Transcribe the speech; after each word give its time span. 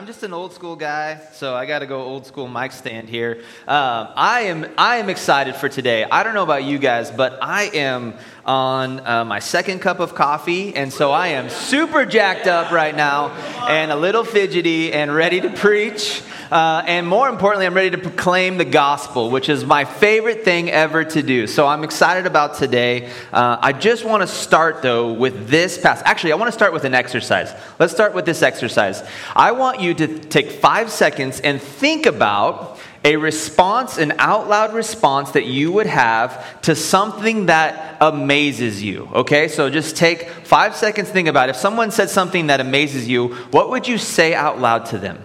I'm 0.00 0.06
just 0.06 0.22
an 0.22 0.32
old 0.32 0.54
school 0.54 0.76
guy, 0.76 1.20
so 1.34 1.54
I 1.54 1.66
got 1.66 1.80
to 1.80 1.86
go 1.86 2.00
old 2.00 2.24
school 2.24 2.48
mic 2.48 2.72
stand 2.72 3.10
here. 3.10 3.42
Um, 3.68 4.08
I 4.16 4.44
am 4.46 4.66
I 4.78 4.96
am 4.96 5.10
excited 5.10 5.56
for 5.56 5.68
today. 5.68 6.04
I 6.04 6.22
don't 6.22 6.32
know 6.32 6.42
about 6.42 6.64
you 6.64 6.78
guys, 6.78 7.10
but 7.10 7.38
I 7.42 7.64
am 7.64 8.14
on 8.46 9.06
uh, 9.06 9.26
my 9.26 9.40
second 9.40 9.80
cup 9.80 10.00
of 10.00 10.14
coffee, 10.14 10.74
and 10.74 10.90
so 10.90 11.10
I 11.10 11.28
am 11.28 11.50
super 11.50 12.06
jacked 12.06 12.46
up 12.46 12.72
right 12.72 12.96
now, 12.96 13.28
and 13.68 13.92
a 13.92 13.96
little 13.96 14.24
fidgety, 14.24 14.90
and 14.90 15.14
ready 15.14 15.38
to 15.42 15.50
preach. 15.50 16.22
Uh, 16.50 16.82
and 16.86 17.06
more 17.06 17.28
importantly, 17.28 17.66
I'm 17.66 17.74
ready 17.74 17.90
to 17.90 17.98
proclaim 17.98 18.58
the 18.58 18.64
gospel, 18.64 19.30
which 19.30 19.48
is 19.48 19.64
my 19.64 19.84
favorite 19.84 20.44
thing 20.44 20.68
ever 20.70 21.04
to 21.04 21.22
do. 21.22 21.46
So 21.46 21.66
I'm 21.66 21.84
excited 21.84 22.26
about 22.26 22.54
today. 22.54 23.10
Uh, 23.32 23.58
I 23.60 23.72
just 23.72 24.04
want 24.04 24.22
to 24.22 24.26
start, 24.26 24.82
though, 24.82 25.12
with 25.12 25.48
this 25.48 25.78
passage. 25.78 26.04
Actually, 26.06 26.32
I 26.32 26.36
want 26.36 26.48
to 26.48 26.52
start 26.52 26.72
with 26.72 26.84
an 26.84 26.94
exercise. 26.94 27.54
Let's 27.78 27.92
start 27.92 28.14
with 28.14 28.24
this 28.24 28.42
exercise. 28.42 29.02
I 29.36 29.52
want 29.52 29.80
you 29.80 29.94
to 29.94 30.18
take 30.18 30.50
five 30.50 30.90
seconds 30.90 31.40
and 31.40 31.62
think 31.62 32.06
about 32.06 32.80
a 33.04 33.16
response, 33.16 33.96
an 33.96 34.12
out 34.18 34.48
loud 34.48 34.74
response 34.74 35.30
that 35.30 35.46
you 35.46 35.72
would 35.72 35.86
have 35.86 36.60
to 36.62 36.74
something 36.74 37.46
that 37.46 37.96
amazes 38.00 38.82
you. 38.82 39.08
Okay, 39.14 39.48
so 39.48 39.70
just 39.70 39.96
take 39.96 40.28
five 40.28 40.76
seconds, 40.76 41.08
think 41.08 41.28
about 41.28 41.48
it. 41.48 41.52
If 41.52 41.56
someone 41.56 41.92
said 41.92 42.10
something 42.10 42.48
that 42.48 42.60
amazes 42.60 43.08
you, 43.08 43.28
what 43.52 43.70
would 43.70 43.88
you 43.88 43.96
say 43.96 44.34
out 44.34 44.58
loud 44.58 44.86
to 44.86 44.98
them? 44.98 45.18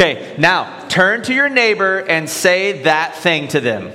Okay, 0.00 0.34
now 0.38 0.88
turn 0.88 1.20
to 1.24 1.34
your 1.34 1.50
neighbor 1.50 1.98
and 1.98 2.26
say 2.26 2.84
that 2.84 3.16
thing 3.16 3.48
to 3.48 3.60
them. 3.60 3.92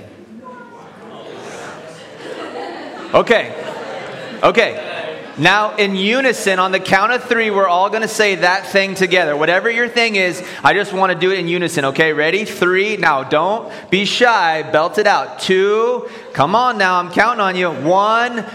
Okay, 3.12 4.40
okay. 4.44 4.92
Now, 5.40 5.76
in 5.78 5.96
unison, 5.96 6.60
on 6.60 6.72
the 6.72 6.80
count 6.80 7.12
of 7.12 7.24
three, 7.24 7.50
we're 7.50 7.68
all 7.68 7.90
going 7.90 8.04
to 8.04 8.08
say 8.08 8.36
that 8.36 8.68
thing 8.68 8.94
together. 8.94 9.36
Whatever 9.36 9.68
your 9.68 9.90
thing 9.90 10.16
is, 10.16 10.48
I 10.64 10.76
just 10.76 10.94
want 10.94 11.12
to 11.12 11.18
do 11.18 11.32
it 11.32 11.40
in 11.40 11.48
unison. 11.48 11.86
Okay, 11.86 12.14
ready? 12.14 12.46
Three. 12.46 12.98
Now, 12.98 13.24
don't 13.24 13.74
be 13.90 14.06
shy. 14.06 14.62
Belt 14.62 15.00
it 15.00 15.08
out. 15.08 15.40
Two. 15.40 16.08
Come 16.34 16.56
on 16.56 16.78
now. 16.78 17.00
I'm 17.00 17.12
counting 17.12 17.42
on 17.42 17.56
you. 17.56 17.72
One. 17.72 18.46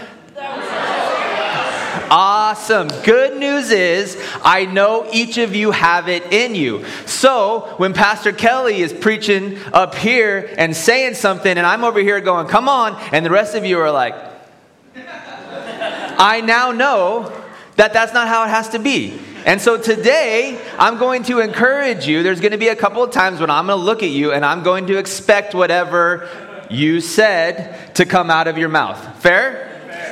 Awesome. 2.11 2.89
Good 3.05 3.39
news 3.39 3.71
is, 3.71 4.21
I 4.43 4.65
know 4.65 5.07
each 5.13 5.37
of 5.37 5.55
you 5.55 5.71
have 5.71 6.09
it 6.09 6.33
in 6.33 6.55
you. 6.55 6.83
So, 7.05 7.73
when 7.77 7.93
Pastor 7.93 8.33
Kelly 8.33 8.81
is 8.81 8.91
preaching 8.91 9.57
up 9.71 9.95
here 9.95 10.53
and 10.57 10.75
saying 10.75 11.13
something, 11.13 11.57
and 11.57 11.65
I'm 11.65 11.85
over 11.85 12.01
here 12.01 12.19
going, 12.19 12.47
come 12.47 12.67
on, 12.67 13.01
and 13.13 13.25
the 13.25 13.29
rest 13.29 13.55
of 13.55 13.63
you 13.63 13.79
are 13.79 13.91
like, 13.91 14.13
I 14.93 16.41
now 16.45 16.73
know 16.73 17.31
that 17.77 17.93
that's 17.93 18.13
not 18.13 18.27
how 18.27 18.43
it 18.43 18.49
has 18.49 18.67
to 18.69 18.79
be. 18.79 19.17
And 19.45 19.61
so 19.61 19.81
today, 19.81 20.61
I'm 20.77 20.97
going 20.97 21.23
to 21.23 21.39
encourage 21.39 22.07
you. 22.07 22.23
There's 22.23 22.41
going 22.41 22.51
to 22.51 22.57
be 22.57 22.67
a 22.67 22.75
couple 22.75 23.01
of 23.01 23.11
times 23.11 23.39
when 23.39 23.49
I'm 23.49 23.67
going 23.67 23.79
to 23.79 23.85
look 23.85 24.03
at 24.03 24.09
you 24.09 24.33
and 24.33 24.45
I'm 24.45 24.63
going 24.63 24.87
to 24.87 24.97
expect 24.97 25.55
whatever 25.55 26.27
you 26.69 26.99
said 26.99 27.95
to 27.95 28.05
come 28.05 28.29
out 28.29 28.49
of 28.49 28.57
your 28.57 28.67
mouth. 28.67 29.21
Fair? 29.21 29.70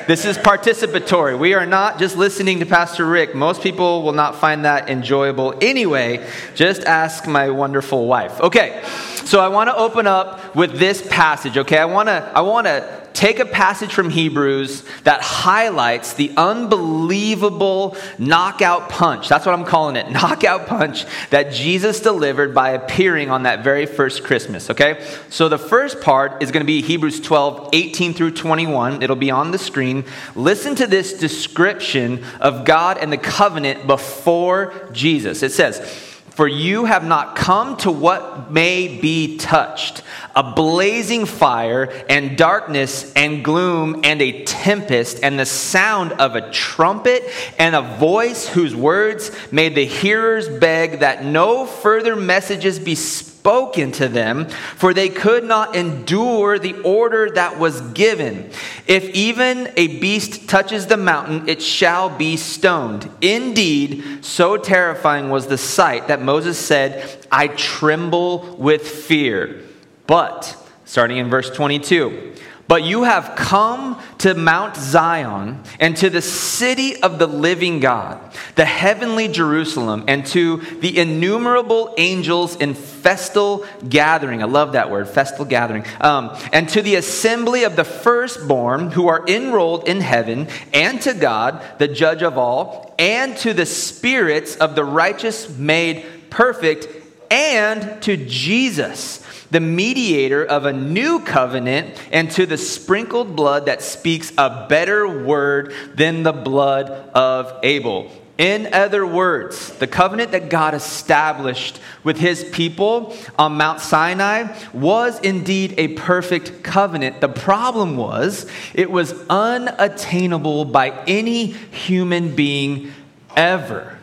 This 0.09 0.25
is 0.25 0.39
participatory. 0.39 1.37
We 1.37 1.53
are 1.53 1.67
not 1.67 1.99
just 1.99 2.17
listening 2.17 2.61
to 2.61 2.65
Pastor 2.65 3.05
Rick. 3.05 3.35
Most 3.35 3.61
people 3.61 4.01
will 4.01 4.11
not 4.11 4.37
find 4.37 4.65
that 4.65 4.89
enjoyable 4.89 5.53
anyway. 5.61 6.27
Just 6.55 6.81
ask 6.81 7.27
my 7.27 7.51
wonderful 7.51 8.07
wife. 8.07 8.41
Okay, 8.41 8.81
so 9.25 9.39
I 9.39 9.49
want 9.49 9.69
to 9.69 9.75
open 9.75 10.07
up 10.07 10.55
with 10.55 10.79
this 10.79 11.07
passage. 11.07 11.59
Okay, 11.59 11.77
I 11.77 11.85
want 11.85 12.09
to 12.09 12.27
I 12.33 12.41
want 12.41 12.65
to 12.65 13.07
take 13.13 13.39
a 13.39 13.45
passage 13.45 13.93
from 13.93 14.09
Hebrews 14.09 14.83
that 15.03 15.21
highlights 15.21 16.13
the 16.13 16.31
unbelievable 16.37 17.97
knockout 18.17 18.89
punch. 18.89 19.29
That's 19.29 19.45
what 19.45 19.53
I'm 19.53 19.65
calling 19.65 19.95
it 19.95 20.09
knockout 20.19 20.67
punch 20.67 21.05
that 21.29 21.51
Jesus 21.53 21.99
delivered 21.99 22.53
by 22.53 22.71
appearing 22.71 23.29
on 23.29 23.43
that 23.43 23.63
very 23.63 23.85
first 23.85 24.23
Christmas. 24.23 24.69
Okay? 24.69 25.05
So 25.29 25.49
the 25.49 25.57
first 25.57 26.01
part 26.01 26.41
is 26.41 26.51
going 26.51 26.61
to 26.61 26.67
be 26.67 26.81
Hebrews 26.81 27.19
12, 27.21 27.69
18 27.73 28.13
through 28.13 28.31
21. 28.31 29.01
It'll 29.01 29.15
be 29.15 29.31
on 29.31 29.51
the 29.51 29.57
screen. 29.57 30.05
Listen 30.35 30.75
to 30.75 30.87
this 30.87 31.13
description 31.13 32.23
of 32.39 32.65
God 32.65 32.97
and 32.97 33.11
the 33.11 33.17
covenant 33.17 33.87
before 33.87 34.73
Jesus. 34.91 35.43
It 35.43 35.51
says, 35.51 36.08
for 36.31 36.47
you 36.47 36.85
have 36.85 37.03
not 37.03 37.35
come 37.35 37.77
to 37.77 37.91
what 37.91 38.51
may 38.51 38.99
be 38.99 39.37
touched 39.37 40.03
a 40.35 40.53
blazing 40.53 41.25
fire, 41.25 41.91
and 42.07 42.37
darkness, 42.37 43.11
and 43.13 43.43
gloom, 43.43 44.01
and 44.03 44.21
a 44.21 44.43
tempest, 44.43 45.19
and 45.21 45.37
the 45.37 45.45
sound 45.45 46.13
of 46.13 46.35
a 46.35 46.49
trumpet, 46.51 47.23
and 47.57 47.75
a 47.75 47.81
voice 47.81 48.47
whose 48.47 48.73
words 48.73 49.31
made 49.51 49.75
the 49.75 49.85
hearers 49.85 50.47
beg 50.47 50.99
that 50.99 51.25
no 51.25 51.65
further 51.65 52.15
messages 52.15 52.79
be 52.79 52.95
spoken 52.95 53.28
to 53.43 54.07
them, 54.07 54.47
for 54.75 54.93
they 54.93 55.09
could 55.09 55.43
not 55.43 55.75
endure 55.75 56.59
the 56.59 56.79
order 56.81 57.29
that 57.31 57.57
was 57.57 57.81
given. 57.91 58.49
If 58.87 59.09
even 59.09 59.71
a 59.75 59.99
beast 59.99 60.47
touches 60.47 60.87
the 60.87 60.97
mountain, 60.97 61.47
it 61.47 61.61
shall 61.61 62.09
be 62.09 62.37
stoned. 62.37 63.09
Indeed, 63.21 64.23
so 64.23 64.57
terrifying 64.57 65.29
was 65.29 65.47
the 65.47 65.57
sight 65.57 66.07
that 66.07 66.21
Moses 66.21 66.57
said, 66.57 67.25
I 67.31 67.47
tremble 67.47 68.55
with 68.57 68.87
fear. 68.87 69.63
But, 70.07 70.55
starting 70.85 71.17
in 71.17 71.29
verse 71.29 71.49
22, 71.49 72.35
but 72.69 72.83
you 72.83 73.01
have 73.01 73.35
come 73.35 73.99
to 74.19 74.35
Mount 74.35 74.75
Zion 74.75 75.63
and 75.79 75.97
to 75.97 76.09
the 76.11 76.21
city 76.21 77.01
of 77.01 77.17
the 77.17 77.25
living 77.25 77.79
God, 77.79 78.21
the 78.53 78.63
heavenly 78.63 79.27
Jerusalem, 79.27 80.03
and 80.07 80.23
to 80.27 80.57
the 80.57 80.99
innumerable 80.99 81.95
angels 81.97 82.55
in 82.57 82.75
festal 82.75 83.65
gathering. 83.89 84.43
I 84.43 84.45
love 84.45 84.73
that 84.73 84.91
word, 84.91 85.09
festal 85.09 85.45
gathering. 85.45 85.83
Um, 85.99 86.37
and 86.53 86.69
to 86.69 86.83
the 86.83 86.93
assembly 86.93 87.63
of 87.63 87.75
the 87.75 87.83
firstborn 87.83 88.91
who 88.91 89.07
are 89.07 89.25
enrolled 89.27 89.87
in 89.87 90.01
heaven, 90.01 90.47
and 90.71 91.01
to 91.01 91.15
God, 91.15 91.63
the 91.79 91.87
judge 91.87 92.21
of 92.21 92.37
all, 92.37 92.93
and 92.99 93.35
to 93.37 93.55
the 93.55 93.65
spirits 93.65 94.55
of 94.57 94.75
the 94.75 94.85
righteous 94.85 95.49
made 95.57 96.05
perfect, 96.29 96.87
and 97.31 97.99
to 98.03 98.15
Jesus 98.15 99.25
the 99.51 99.59
mediator 99.59 100.45
of 100.45 100.65
a 100.65 100.73
new 100.73 101.19
covenant, 101.19 101.95
and 102.11 102.29
to 102.31 102.45
the 102.45 102.57
sprinkled 102.57 103.35
blood 103.35 103.65
that 103.65 103.81
speaks 103.81 104.31
a 104.37 104.67
better 104.69 105.23
word 105.23 105.73
than 105.95 106.23
the 106.23 106.33
blood 106.33 106.89
of 106.89 107.59
Abel. 107.63 108.11
In 108.37 108.73
other 108.73 109.05
words, 109.05 109.69
the 109.79 109.87
covenant 109.87 110.31
that 110.31 110.49
God 110.49 110.73
established 110.73 111.77
with 112.05 112.17
his 112.17 112.45
people 112.45 113.13
on 113.37 113.57
Mount 113.57 113.81
Sinai 113.81 114.57
was 114.71 115.19
indeed 115.19 115.73
a 115.77 115.89
perfect 115.89 116.63
covenant. 116.63 117.19
The 117.19 117.27
problem 117.27 117.97
was 117.97 118.49
it 118.73 118.89
was 118.89 119.11
unattainable 119.29 120.63
by 120.63 120.91
any 121.05 121.47
human 121.47 122.33
being 122.33 122.93
ever 123.35 123.97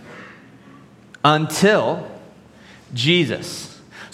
until 1.24 2.06
Jesus. 2.92 3.65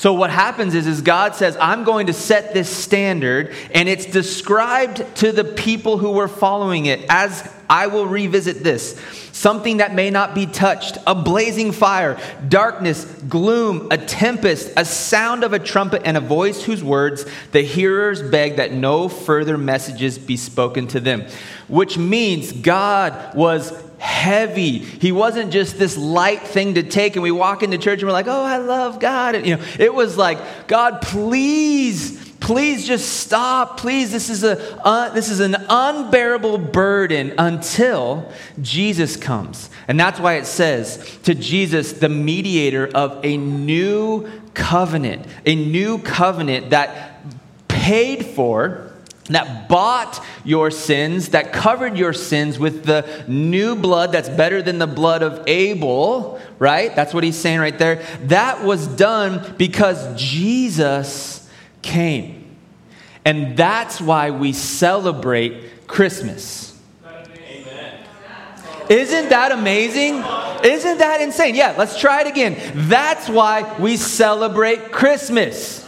So 0.02 0.14
what 0.14 0.30
happens 0.30 0.74
is, 0.74 0.88
is 0.88 1.00
God 1.00 1.36
says, 1.36 1.56
I'm 1.60 1.84
going 1.84 2.08
to 2.08 2.12
set 2.12 2.52
this 2.52 2.68
standard, 2.68 3.54
and 3.70 3.88
it's 3.88 4.04
described 4.04 5.04
to 5.18 5.30
the 5.30 5.44
people 5.44 5.96
who 5.96 6.10
were 6.10 6.26
following 6.26 6.86
it 6.86 7.06
as 7.08 7.48
I 7.72 7.86
will 7.86 8.06
revisit 8.06 8.62
this. 8.62 9.00
Something 9.32 9.78
that 9.78 9.94
may 9.94 10.10
not 10.10 10.34
be 10.34 10.44
touched, 10.44 10.98
a 11.06 11.14
blazing 11.14 11.72
fire, 11.72 12.20
darkness, 12.46 13.06
gloom, 13.06 13.88
a 13.90 13.96
tempest, 13.96 14.70
a 14.76 14.84
sound 14.84 15.42
of 15.42 15.54
a 15.54 15.58
trumpet, 15.58 16.02
and 16.04 16.18
a 16.18 16.20
voice 16.20 16.62
whose 16.62 16.84
words 16.84 17.24
the 17.52 17.62
hearers 17.62 18.22
beg 18.22 18.56
that 18.56 18.74
no 18.74 19.08
further 19.08 19.56
messages 19.56 20.18
be 20.18 20.36
spoken 20.36 20.86
to 20.88 21.00
them. 21.00 21.26
Which 21.66 21.96
means 21.96 22.52
God 22.52 23.34
was 23.34 23.72
heavy. 23.96 24.78
He 24.78 25.10
wasn't 25.10 25.50
just 25.50 25.78
this 25.78 25.96
light 25.96 26.42
thing 26.42 26.74
to 26.74 26.82
take 26.82 27.16
and 27.16 27.22
we 27.22 27.30
walk 27.30 27.62
into 27.62 27.78
church 27.78 28.00
and 28.00 28.08
we're 28.08 28.12
like, 28.12 28.28
"Oh, 28.28 28.44
I 28.44 28.58
love 28.58 29.00
God." 29.00 29.34
And 29.34 29.46
you 29.46 29.56
know, 29.56 29.62
it 29.78 29.94
was 29.94 30.18
like, 30.18 30.66
"God, 30.66 31.00
please 31.00 32.21
please 32.42 32.84
just 32.84 33.20
stop 33.20 33.78
please 33.78 34.10
this 34.10 34.28
is 34.28 34.42
a 34.42 34.84
uh, 34.84 35.08
this 35.10 35.30
is 35.30 35.38
an 35.38 35.54
unbearable 35.68 36.58
burden 36.58 37.32
until 37.38 38.28
jesus 38.60 39.16
comes 39.16 39.70
and 39.86 39.98
that's 39.98 40.18
why 40.18 40.34
it 40.34 40.44
says 40.44 41.18
to 41.22 41.36
jesus 41.36 41.92
the 41.92 42.08
mediator 42.08 42.88
of 42.96 43.24
a 43.24 43.36
new 43.36 44.28
covenant 44.54 45.24
a 45.46 45.54
new 45.54 45.98
covenant 46.00 46.70
that 46.70 47.22
paid 47.68 48.26
for 48.26 48.92
that 49.26 49.68
bought 49.68 50.22
your 50.44 50.70
sins, 50.70 51.28
that 51.28 51.52
covered 51.52 51.96
your 51.96 52.12
sins 52.12 52.58
with 52.58 52.84
the 52.84 53.24
new 53.28 53.76
blood 53.76 54.10
that's 54.10 54.28
better 54.28 54.60
than 54.60 54.78
the 54.78 54.86
blood 54.86 55.22
of 55.22 55.44
Abel, 55.46 56.40
right? 56.58 56.94
That's 56.94 57.14
what 57.14 57.22
he's 57.22 57.36
saying 57.36 57.60
right 57.60 57.78
there. 57.78 58.04
That 58.24 58.64
was 58.64 58.88
done 58.88 59.54
because 59.56 60.20
Jesus 60.20 61.41
came. 61.82 62.56
And 63.24 63.56
that's 63.56 64.00
why 64.00 64.30
we 64.30 64.52
celebrate 64.52 65.86
Christmas. 65.86 66.72
Isn't 68.88 69.28
that 69.28 69.52
amazing? 69.52 70.16
Isn't 70.64 70.98
that 70.98 71.20
insane? 71.20 71.54
Yeah, 71.54 71.74
let's 71.78 71.98
try 71.98 72.22
it 72.22 72.26
again. 72.26 72.60
That's 72.88 73.28
why 73.28 73.78
we 73.78 73.96
celebrate 73.96 74.90
Christmas. 74.92 75.86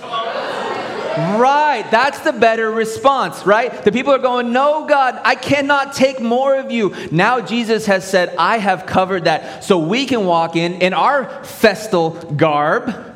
Right, 1.17 1.87
that's 1.93 2.20
the 2.20 2.32
better 2.32 2.70
response, 2.73 3.46
right? 3.46 3.85
The 3.85 3.93
people 3.93 4.12
are 4.12 4.19
going, 4.19 4.52
No, 4.52 4.87
God, 4.87 5.20
I 5.25 5.37
cannot 5.37 5.93
take 5.93 6.20
more 6.20 6.56
of 6.56 6.73
you. 6.73 6.94
Now 7.12 7.41
Jesus 7.41 7.87
has 7.87 8.08
said, 8.08 8.35
I 8.37 8.58
have 8.58 8.85
covered 8.85 9.25
that. 9.25 9.62
So 9.62 9.79
we 9.79 10.06
can 10.06 10.25
walk 10.25 10.56
in 10.56 10.75
in 10.75 10.93
our 10.93 11.44
festal 11.44 12.11
garb 12.11 13.13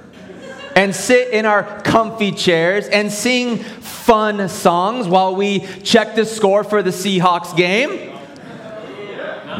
and 0.78 0.94
sit 0.94 1.30
in 1.30 1.44
our 1.44 1.64
comfy 1.82 2.30
chairs 2.30 2.86
and 2.86 3.10
sing 3.10 3.56
fun 3.56 4.48
songs 4.48 5.08
while 5.08 5.34
we 5.34 5.58
check 5.82 6.14
the 6.14 6.24
score 6.24 6.62
for 6.62 6.84
the 6.84 6.90
Seahawks 6.90 7.56
game. 7.56 8.16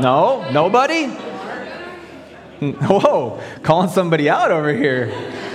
No, 0.01 0.49
nobody? 0.53 1.07
Whoa, 2.61 3.43
calling 3.65 3.89
somebody 3.89 4.31
out 4.31 4.53
over 4.53 4.73
here. 4.73 5.13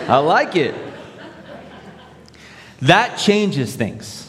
I 0.09 0.17
like 0.17 0.57
it. 0.57 0.75
That 2.81 3.17
changes 3.17 3.73
things. 3.73 4.22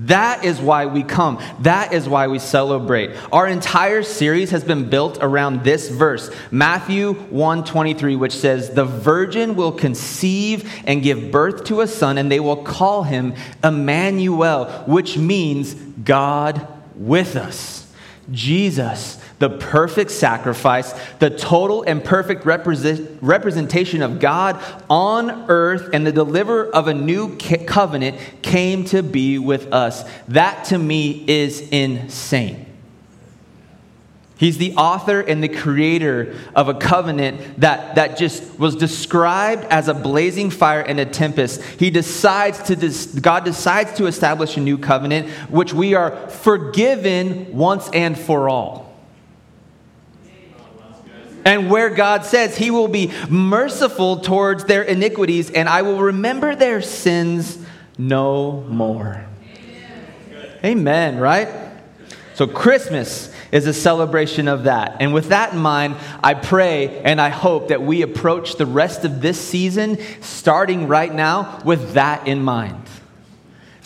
That 0.00 0.44
is 0.44 0.60
why 0.60 0.86
we 0.86 1.02
come. 1.02 1.40
That 1.60 1.92
is 1.92 2.08
why 2.08 2.28
we 2.28 2.38
celebrate. 2.38 3.10
Our 3.32 3.48
entire 3.48 4.04
series 4.04 4.50
has 4.52 4.62
been 4.62 4.88
built 4.88 5.18
around 5.20 5.64
this 5.64 5.88
verse, 5.88 6.30
Matthew 6.52 7.14
1:23, 7.30 8.14
which 8.14 8.36
says, 8.36 8.70
"The 8.70 8.84
virgin 8.84 9.56
will 9.56 9.72
conceive 9.72 10.70
and 10.86 11.02
give 11.02 11.32
birth 11.32 11.64
to 11.64 11.80
a 11.80 11.88
son, 11.88 12.16
and 12.16 12.30
they 12.30 12.38
will 12.38 12.56
call 12.56 13.02
him 13.02 13.34
Emmanuel, 13.64 14.66
which 14.86 15.18
means 15.18 15.74
God 16.04 16.66
with 16.96 17.34
us." 17.34 17.86
Jesus 18.30 19.18
the 19.38 19.50
perfect 19.50 20.10
sacrifice, 20.10 20.92
the 21.18 21.30
total 21.30 21.82
and 21.82 22.02
perfect 22.02 22.44
represent, 22.44 23.22
representation 23.22 24.02
of 24.02 24.18
God 24.18 24.62
on 24.90 25.48
earth, 25.48 25.90
and 25.92 26.06
the 26.06 26.12
deliverer 26.12 26.74
of 26.74 26.88
a 26.88 26.94
new 26.94 27.36
covenant 27.36 28.18
came 28.42 28.84
to 28.86 29.02
be 29.02 29.38
with 29.38 29.72
us. 29.72 30.04
That 30.28 30.64
to 30.66 30.78
me 30.78 31.24
is 31.28 31.60
insane. 31.60 32.66
He's 34.38 34.56
the 34.56 34.74
author 34.74 35.20
and 35.20 35.42
the 35.42 35.48
creator 35.48 36.36
of 36.54 36.68
a 36.68 36.74
covenant 36.74 37.60
that, 37.60 37.96
that 37.96 38.16
just 38.16 38.56
was 38.56 38.76
described 38.76 39.64
as 39.64 39.88
a 39.88 39.94
blazing 39.94 40.50
fire 40.50 40.80
and 40.80 41.00
a 41.00 41.04
tempest. 41.04 41.60
He 41.60 41.90
decides 41.90 42.62
to, 42.64 43.20
God 43.20 43.44
decides 43.44 43.94
to 43.94 44.06
establish 44.06 44.56
a 44.56 44.60
new 44.60 44.78
covenant, 44.78 45.28
which 45.50 45.74
we 45.74 45.94
are 45.94 46.28
forgiven 46.28 47.52
once 47.52 47.90
and 47.92 48.16
for 48.16 48.48
all 48.48 48.87
and 51.48 51.70
where 51.70 51.88
God 51.88 52.26
says 52.26 52.58
he 52.58 52.70
will 52.70 52.88
be 52.88 53.10
merciful 53.30 54.18
towards 54.20 54.66
their 54.66 54.82
iniquities, 54.82 55.50
and 55.50 55.66
I 55.66 55.80
will 55.80 56.02
remember 56.02 56.54
their 56.54 56.82
sins 56.82 57.58
no 57.96 58.60
more. 58.68 59.24
Amen, 60.62 60.64
Amen 60.64 61.18
right? 61.18 61.48
So, 62.34 62.46
Christmas 62.46 63.32
is 63.50 63.66
a 63.66 63.72
celebration 63.72 64.46
of 64.46 64.64
that. 64.64 64.98
And 65.00 65.14
with 65.14 65.30
that 65.30 65.54
in 65.54 65.58
mind, 65.58 65.96
I 66.22 66.34
pray 66.34 67.00
and 67.00 67.18
I 67.18 67.30
hope 67.30 67.68
that 67.68 67.80
we 67.80 68.02
approach 68.02 68.56
the 68.56 68.66
rest 68.66 69.06
of 69.06 69.22
this 69.22 69.40
season, 69.40 69.98
starting 70.20 70.86
right 70.86 71.12
now, 71.12 71.62
with 71.64 71.94
that 71.94 72.28
in 72.28 72.42
mind. 72.42 72.84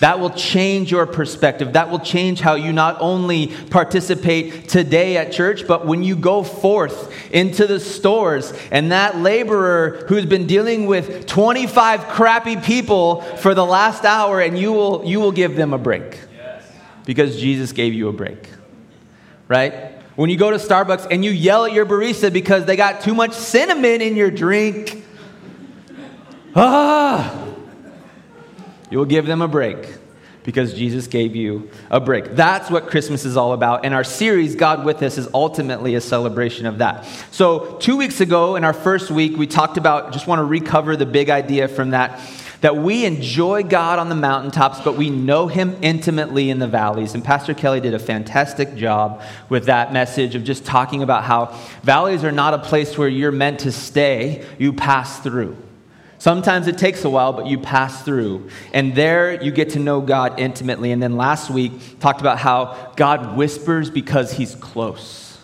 That 0.02 0.18
will 0.18 0.30
change 0.30 0.90
your 0.90 1.06
perspective. 1.06 1.74
That 1.74 1.88
will 1.88 2.00
change 2.00 2.40
how 2.40 2.56
you 2.56 2.72
not 2.72 2.96
only 2.98 3.46
participate 3.46 4.68
today 4.68 5.16
at 5.16 5.30
church, 5.30 5.64
but 5.68 5.86
when 5.86 6.02
you 6.02 6.16
go 6.16 6.42
forth 6.42 7.14
into 7.32 7.68
the 7.68 7.78
stores 7.78 8.52
and 8.72 8.90
that 8.90 9.18
laborer 9.18 10.04
who's 10.08 10.26
been 10.26 10.48
dealing 10.48 10.86
with 10.86 11.26
25 11.26 12.08
crappy 12.08 12.56
people 12.56 13.20
for 13.20 13.54
the 13.54 13.64
last 13.64 14.04
hour 14.04 14.40
and 14.40 14.58
you 14.58 14.72
will, 14.72 15.04
you 15.04 15.20
will 15.20 15.30
give 15.30 15.54
them 15.54 15.72
a 15.72 15.78
break 15.78 16.18
because 17.04 17.40
Jesus 17.40 17.70
gave 17.70 17.94
you 17.94 18.08
a 18.08 18.12
break. 18.12 18.48
Right? 19.46 19.92
When 20.16 20.30
you 20.30 20.36
go 20.36 20.50
to 20.50 20.56
Starbucks 20.56 21.06
and 21.12 21.24
you 21.24 21.30
yell 21.30 21.64
at 21.64 21.74
your 21.74 21.86
barista 21.86 22.32
because 22.32 22.64
they 22.64 22.74
got 22.74 23.02
too 23.02 23.14
much 23.14 23.34
cinnamon 23.34 24.00
in 24.00 24.16
your 24.16 24.32
drink. 24.32 25.04
Ah! 26.56 27.50
You 28.92 28.98
will 28.98 29.06
give 29.06 29.24
them 29.24 29.40
a 29.40 29.48
break 29.48 29.88
because 30.44 30.74
Jesus 30.74 31.06
gave 31.06 31.34
you 31.34 31.70
a 31.90 31.98
break. 31.98 32.36
That's 32.36 32.70
what 32.70 32.88
Christmas 32.88 33.24
is 33.24 33.38
all 33.38 33.54
about. 33.54 33.86
And 33.86 33.94
our 33.94 34.04
series, 34.04 34.54
God 34.54 34.84
with 34.84 35.02
Us, 35.02 35.16
is 35.16 35.28
ultimately 35.32 35.94
a 35.94 36.00
celebration 36.02 36.66
of 36.66 36.76
that. 36.78 37.06
So, 37.30 37.78
two 37.78 37.96
weeks 37.96 38.20
ago, 38.20 38.54
in 38.54 38.64
our 38.64 38.74
first 38.74 39.10
week, 39.10 39.34
we 39.38 39.46
talked 39.46 39.78
about, 39.78 40.12
just 40.12 40.26
want 40.26 40.40
to 40.40 40.44
recover 40.44 40.94
the 40.94 41.06
big 41.06 41.30
idea 41.30 41.68
from 41.68 41.92
that, 41.92 42.20
that 42.60 42.76
we 42.76 43.06
enjoy 43.06 43.62
God 43.62 43.98
on 43.98 44.10
the 44.10 44.14
mountaintops, 44.14 44.78
but 44.82 44.98
we 44.98 45.08
know 45.08 45.46
Him 45.46 45.74
intimately 45.80 46.50
in 46.50 46.58
the 46.58 46.68
valleys. 46.68 47.14
And 47.14 47.24
Pastor 47.24 47.54
Kelly 47.54 47.80
did 47.80 47.94
a 47.94 47.98
fantastic 47.98 48.74
job 48.74 49.22
with 49.48 49.64
that 49.66 49.94
message 49.94 50.34
of 50.34 50.44
just 50.44 50.66
talking 50.66 51.02
about 51.02 51.24
how 51.24 51.58
valleys 51.82 52.24
are 52.24 52.32
not 52.32 52.52
a 52.52 52.58
place 52.58 52.98
where 52.98 53.08
you're 53.08 53.32
meant 53.32 53.60
to 53.60 53.72
stay, 53.72 54.44
you 54.58 54.74
pass 54.74 55.20
through. 55.20 55.56
Sometimes 56.22 56.68
it 56.68 56.78
takes 56.78 57.04
a 57.04 57.10
while, 57.10 57.32
but 57.32 57.48
you 57.48 57.58
pass 57.58 58.04
through. 58.04 58.48
And 58.72 58.94
there 58.94 59.42
you 59.42 59.50
get 59.50 59.70
to 59.70 59.80
know 59.80 60.00
God 60.00 60.38
intimately. 60.38 60.92
And 60.92 61.02
then 61.02 61.16
last 61.16 61.50
week, 61.50 61.98
talked 61.98 62.20
about 62.20 62.38
how 62.38 62.92
God 62.94 63.36
whispers 63.36 63.90
because 63.90 64.30
he's 64.30 64.54
close. 64.54 65.36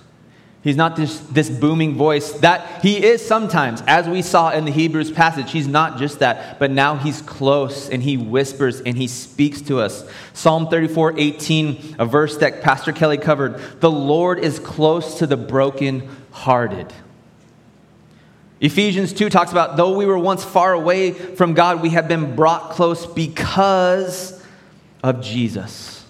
He's 0.63 0.77
not 0.77 0.95
this, 0.95 1.19
this 1.19 1.51
booming 1.51 1.97
voice 1.97 2.31
that 2.35 2.81
he 2.81 3.05
is 3.05 3.27
sometimes, 3.27 3.83
as 3.89 4.07
we 4.07 4.23
saw 4.23 4.53
in 4.53 4.67
the 4.67 4.71
Hebrews 4.71 5.11
passage. 5.11 5.51
He's 5.51 5.67
not 5.67 5.99
just 5.99 6.21
that, 6.21 6.61
but 6.61 6.71
now 6.71 6.95
he's 6.95 7.23
close 7.23 7.91
and 7.91 8.01
he 8.01 8.17
whispers 8.17 8.81
and 8.81 8.97
he 8.97 9.09
speaks 9.09 9.61
to 9.63 9.81
us. 9.81 10.09
Psalm 10.33 10.69
34 10.69 11.19
18, 11.19 11.97
a 11.99 12.07
verse 12.07 12.37
that 12.37 12.63
Pastor 12.63 12.93
Kelly 12.93 13.19
covered 13.19 13.81
The 13.81 13.91
Lord 13.91 14.39
is 14.39 14.61
close 14.61 15.19
to 15.19 15.27
the 15.27 15.37
brokenhearted. 15.37 16.93
Ephesians 18.61 19.13
2 19.13 19.31
talks 19.31 19.53
about 19.53 19.77
though 19.77 19.97
we 19.97 20.07
were 20.07 20.19
once 20.19 20.45
far 20.45 20.73
away 20.73 21.13
from 21.13 21.55
God, 21.55 21.81
we 21.81 21.91
have 21.91 22.09
been 22.09 22.35
brought 22.35 22.71
close 22.71 23.07
because 23.07 24.43
of 25.03 25.23
Jesus. 25.23 26.05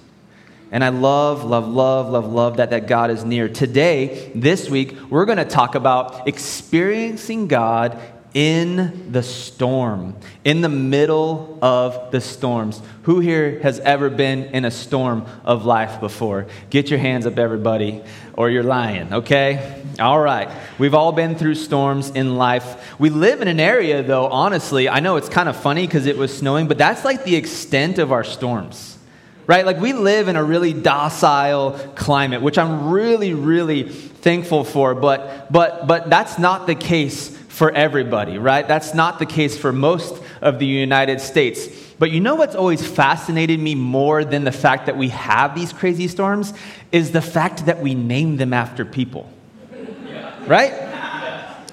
And 0.71 0.85
I 0.85 0.91
love, 0.91 1.45
love, 1.45 1.67
love, 1.67 2.11
love, 2.11 2.31
love 2.31 2.57
that, 2.59 2.71
that 2.71 2.87
God 2.87 3.11
is 3.11 3.25
near. 3.25 3.49
Today, 3.49 4.31
this 4.35 4.69
week, 4.69 4.97
we're 5.09 5.25
going 5.25 5.39
to 5.39 5.47
talk 5.47 5.75
about 5.75 6.29
experiencing 6.29 7.49
God 7.49 7.99
in 8.35 9.11
the 9.11 9.23
storm, 9.23 10.15
in 10.45 10.61
the 10.61 10.69
middle 10.69 11.59
of 11.63 12.11
the 12.11 12.21
storms. 12.21 12.83
Who 13.03 13.21
here 13.21 13.61
has 13.61 13.81
ever 13.81 14.11
been 14.11 14.45
in 14.45 14.65
a 14.65 14.71
storm 14.71 15.27
of 15.45 15.65
life 15.65 16.01
before? 16.01 16.47
Get 16.71 16.91
your 16.91 16.99
hands 16.99 17.27
up, 17.27 17.39
everybody, 17.39 18.03
or 18.35 18.51
you're 18.51 18.63
lying, 18.63 19.13
okay? 19.13 19.83
All 19.99 20.21
right. 20.21 20.51
We've 20.79 20.95
all 20.95 21.13
been 21.13 21.35
through 21.37 21.55
storms 21.55 22.11
in 22.11 22.37
life. 22.37 22.99
We 23.01 23.11
live 23.11 23.41
in 23.41 23.49
an 23.49 23.61
area, 23.61 24.03
though, 24.03 24.27
honestly, 24.27 24.89
I 24.89 25.01
know 25.01 25.17
it's 25.17 25.29
kind 25.29 25.49
of 25.49 25.57
funny 25.57 25.87
because 25.87 26.07
it 26.07 26.17
was 26.17 26.37
snowing, 26.37 26.69
but 26.69 26.79
that's 26.79 27.05
like 27.05 27.25
the 27.25 27.37
extent 27.37 27.99
of 27.99 28.13
our 28.13 28.25
storms 28.25 28.97
right? 29.49 29.65
Like 29.65 29.81
we 29.81 29.95
live 29.95 30.29
in 30.29 30.37
a 30.37 30.45
really 30.45 30.75
docile 30.75 31.71
climate, 31.97 32.43
which 32.43 32.59
I'm 32.59 32.91
really, 32.91 33.33
really 33.33 33.89
thankful 33.89 34.63
for. 34.63 34.95
But 34.95 35.51
but 35.51 35.87
but 35.87 36.11
that's 36.11 36.39
not 36.39 36.67
the 36.67 36.75
case 36.75 37.38
for 37.59 37.73
everybody, 37.73 38.39
right? 38.39 38.69
That's 38.69 38.95
not 38.95 39.19
the 39.19 39.27
case 39.27 39.59
for 39.59 39.73
most 39.73 40.23
of 40.41 40.61
the 40.61 40.67
United 40.67 41.21
States. 41.21 41.67
But 41.99 42.13
you 42.13 42.21
know 42.21 42.37
what's 42.37 42.55
always 42.55 42.87
fascinated 42.87 43.59
me 43.59 43.75
more 43.75 44.25
than 44.25 44.45
the 44.45 44.53
fact 44.53 44.87
that 44.87 44.97
we 44.97 45.09
have 45.09 45.57
these 45.57 45.73
crazy 45.73 46.07
storms 46.07 46.55
is 46.93 47.11
the 47.11 47.21
fact 47.21 47.67
that 47.67 47.81
we 47.81 47.97
name 47.97 48.37
them 48.37 48.53
after 48.53 48.85
people. 48.85 49.29
Right? 50.47 50.73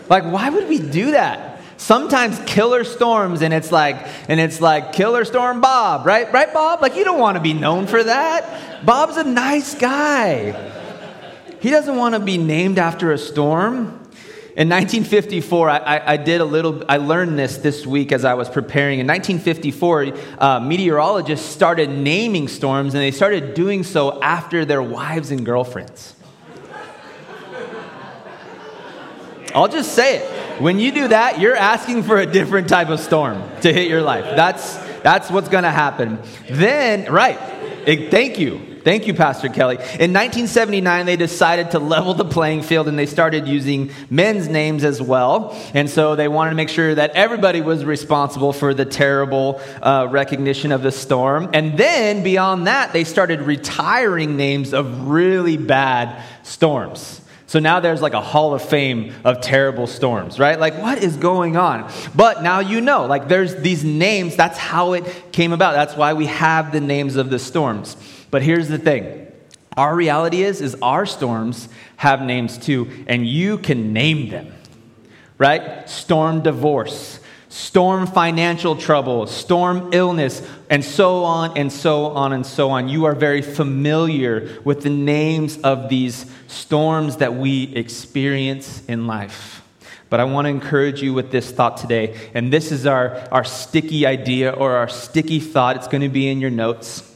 Like 0.10 0.24
why 0.24 0.50
would 0.50 0.68
we 0.68 0.80
do 0.80 1.12
that? 1.12 1.62
Sometimes 1.78 2.42
killer 2.48 2.84
storms 2.84 3.44
and 3.44 3.54
it's 3.54 3.72
like 3.72 3.98
and 4.28 4.40
it's 4.40 4.60
like 4.60 4.92
killer 4.92 5.24
storm 5.24 5.62
Bob, 5.62 6.08
right? 6.08 6.34
Right 6.34 6.52
Bob? 6.52 6.82
Like 6.82 6.96
you 6.96 7.04
don't 7.04 7.20
want 7.20 7.36
to 7.36 7.44
be 7.44 7.54
known 7.54 7.86
for 7.86 8.04
that. 8.04 8.84
Bob's 8.88 9.18
a 9.18 9.24
nice 9.24 9.76
guy. 9.76 10.72
He 11.60 11.70
doesn't 11.70 11.96
want 11.96 12.16
to 12.16 12.20
be 12.20 12.40
named 12.40 12.80
after 12.80 13.12
a 13.12 13.20
storm. 13.20 14.02
In 14.56 14.70
1954, 14.70 15.70
I, 15.70 16.14
I, 16.14 16.16
did 16.16 16.40
a 16.40 16.46
little, 16.46 16.82
I 16.88 16.96
learned 16.96 17.38
this 17.38 17.58
this 17.58 17.86
week 17.86 18.14
as 18.14 18.24
I 18.24 18.36
was 18.36 18.48
preparing. 18.48 19.00
In 19.00 19.08
1954, 19.08 20.14
uh, 20.40 20.60
meteorologists 20.62 21.46
started 21.46 21.90
naming 21.90 22.48
storms, 22.48 22.94
and 22.94 23.04
they 23.04 23.12
started 23.12 23.54
doing 23.54 23.84
so 23.84 24.22
after 24.22 24.64
their 24.64 24.82
wives 24.82 25.32
and 25.32 25.46
girlfriends. 25.46 26.16
I'll 29.54 29.68
just 29.68 29.94
say 29.94 30.20
it. 30.20 30.62
When 30.62 30.80
you 30.80 30.94
do 30.94 31.10
that, 31.10 31.42
you're 31.42 31.58
asking 31.58 32.04
for 32.04 32.18
a 32.18 32.26
different 32.26 32.70
type 32.70 32.88
of 32.88 33.02
storm 33.02 33.44
to 33.60 33.74
hit 33.74 33.90
your 33.90 34.02
life. 34.02 34.24
That's, 34.38 34.78
that's 35.04 35.30
what's 35.30 35.50
going 35.50 35.66
to 35.66 35.70
happen. 35.70 36.18
Then, 36.50 37.12
right, 37.12 37.38
it, 37.86 38.10
thank 38.10 38.40
you. 38.40 38.75
Thank 38.86 39.08
you, 39.08 39.16
Pastor 39.16 39.50
Kelly. 39.50 39.78
In 39.78 40.14
1979, 40.14 41.08
they 41.08 41.16
decided 41.16 41.72
to 41.72 41.80
level 41.80 42.14
the 42.14 42.24
playing 42.24 42.62
field 42.62 42.88
and 42.88 43.00
they 43.00 43.08
started 43.08 43.48
using 43.48 43.90
men's 44.12 44.48
names 44.48 44.84
as 44.84 45.02
well. 45.02 45.60
And 45.74 45.90
so 45.90 46.16
they 46.16 46.28
wanted 46.28 46.52
to 46.52 46.56
make 46.56 46.70
sure 46.70 46.94
that 46.94 47.10
everybody 47.16 47.62
was 47.62 47.84
responsible 47.84 48.54
for 48.54 48.76
the 48.76 48.86
terrible 48.86 49.60
uh, 49.82 50.08
recognition 50.12 50.72
of 50.72 50.84
the 50.84 50.92
storm. 50.92 51.50
And 51.52 51.80
then 51.80 52.22
beyond 52.22 52.68
that, 52.68 52.94
they 52.94 53.06
started 53.06 53.42
retiring 53.42 54.38
names 54.38 54.72
of 54.72 55.08
really 55.08 55.58
bad 55.58 56.24
storms. 56.44 57.22
So 57.48 57.58
now 57.58 57.80
there's 57.80 58.04
like 58.04 58.14
a 58.14 58.22
hall 58.22 58.54
of 58.54 58.62
fame 58.62 59.16
of 59.24 59.42
terrible 59.42 59.88
storms, 59.88 60.38
right? 60.38 60.60
Like, 60.60 60.78
what 60.78 61.00
is 61.00 61.18
going 61.18 61.58
on? 61.58 61.92
But 62.14 62.44
now 62.44 62.60
you 62.60 62.82
know, 62.82 63.08
like, 63.08 63.30
there's 63.30 63.56
these 63.56 63.84
names. 63.84 64.36
That's 64.36 64.60
how 64.60 64.94
it 64.94 65.32
came 65.32 65.54
about. 65.54 65.74
That's 65.74 65.96
why 65.96 66.14
we 66.14 66.28
have 66.28 66.72
the 66.72 66.82
names 66.82 67.16
of 67.16 67.32
the 67.32 67.40
storms. 67.40 67.98
But 68.36 68.44
here's 68.44 68.68
the 68.68 68.78
thing 68.78 69.32
our 69.78 69.96
reality 69.96 70.44
is, 70.44 70.60
is 70.60 70.76
our 70.82 71.06
storms 71.06 71.70
have 71.96 72.22
names 72.22 72.58
too, 72.58 72.92
and 73.08 73.26
you 73.26 73.58
can 73.58 73.94
name 73.94 74.28
them, 74.28 74.54
right? 75.38 75.90
Storm 75.90 76.42
divorce, 76.42 77.22
storm 77.48 78.06
financial 78.06 78.76
trouble, 78.76 79.26
storm 79.28 79.92
illness, 79.94 80.46
and 80.70 80.84
so 80.84 81.24
on 81.24 81.58
and 81.58 81.72
so 81.72 82.08
on 82.08 82.34
and 82.34 82.46
so 82.46 82.72
on. 82.72 82.90
You 82.90 83.06
are 83.06 83.16
very 83.16 83.42
familiar 83.42 84.60
with 84.66 84.84
the 84.84 84.90
names 84.90 85.58
of 85.60 85.88
these 85.88 86.30
storms 86.48 87.16
that 87.20 87.36
we 87.36 87.74
experience 87.74 88.84
in 88.90 89.08
life. 89.08 89.64
But 90.10 90.20
I 90.20 90.26
want 90.26 90.44
to 90.44 90.50
encourage 90.50 91.02
you 91.02 91.14
with 91.14 91.32
this 91.32 91.52
thought 91.52 91.78
today. 91.78 92.32
And 92.34 92.52
this 92.52 92.74
is 92.74 92.86
our, 92.86 93.16
our 93.32 93.46
sticky 93.46 94.06
idea 94.06 94.52
or 94.52 94.74
our 94.74 94.90
sticky 94.90 95.40
thought. 95.40 95.78
It's 95.78 95.88
going 95.88 96.04
to 96.04 96.10
be 96.10 96.28
in 96.28 96.42
your 96.42 96.52
notes. 96.52 97.15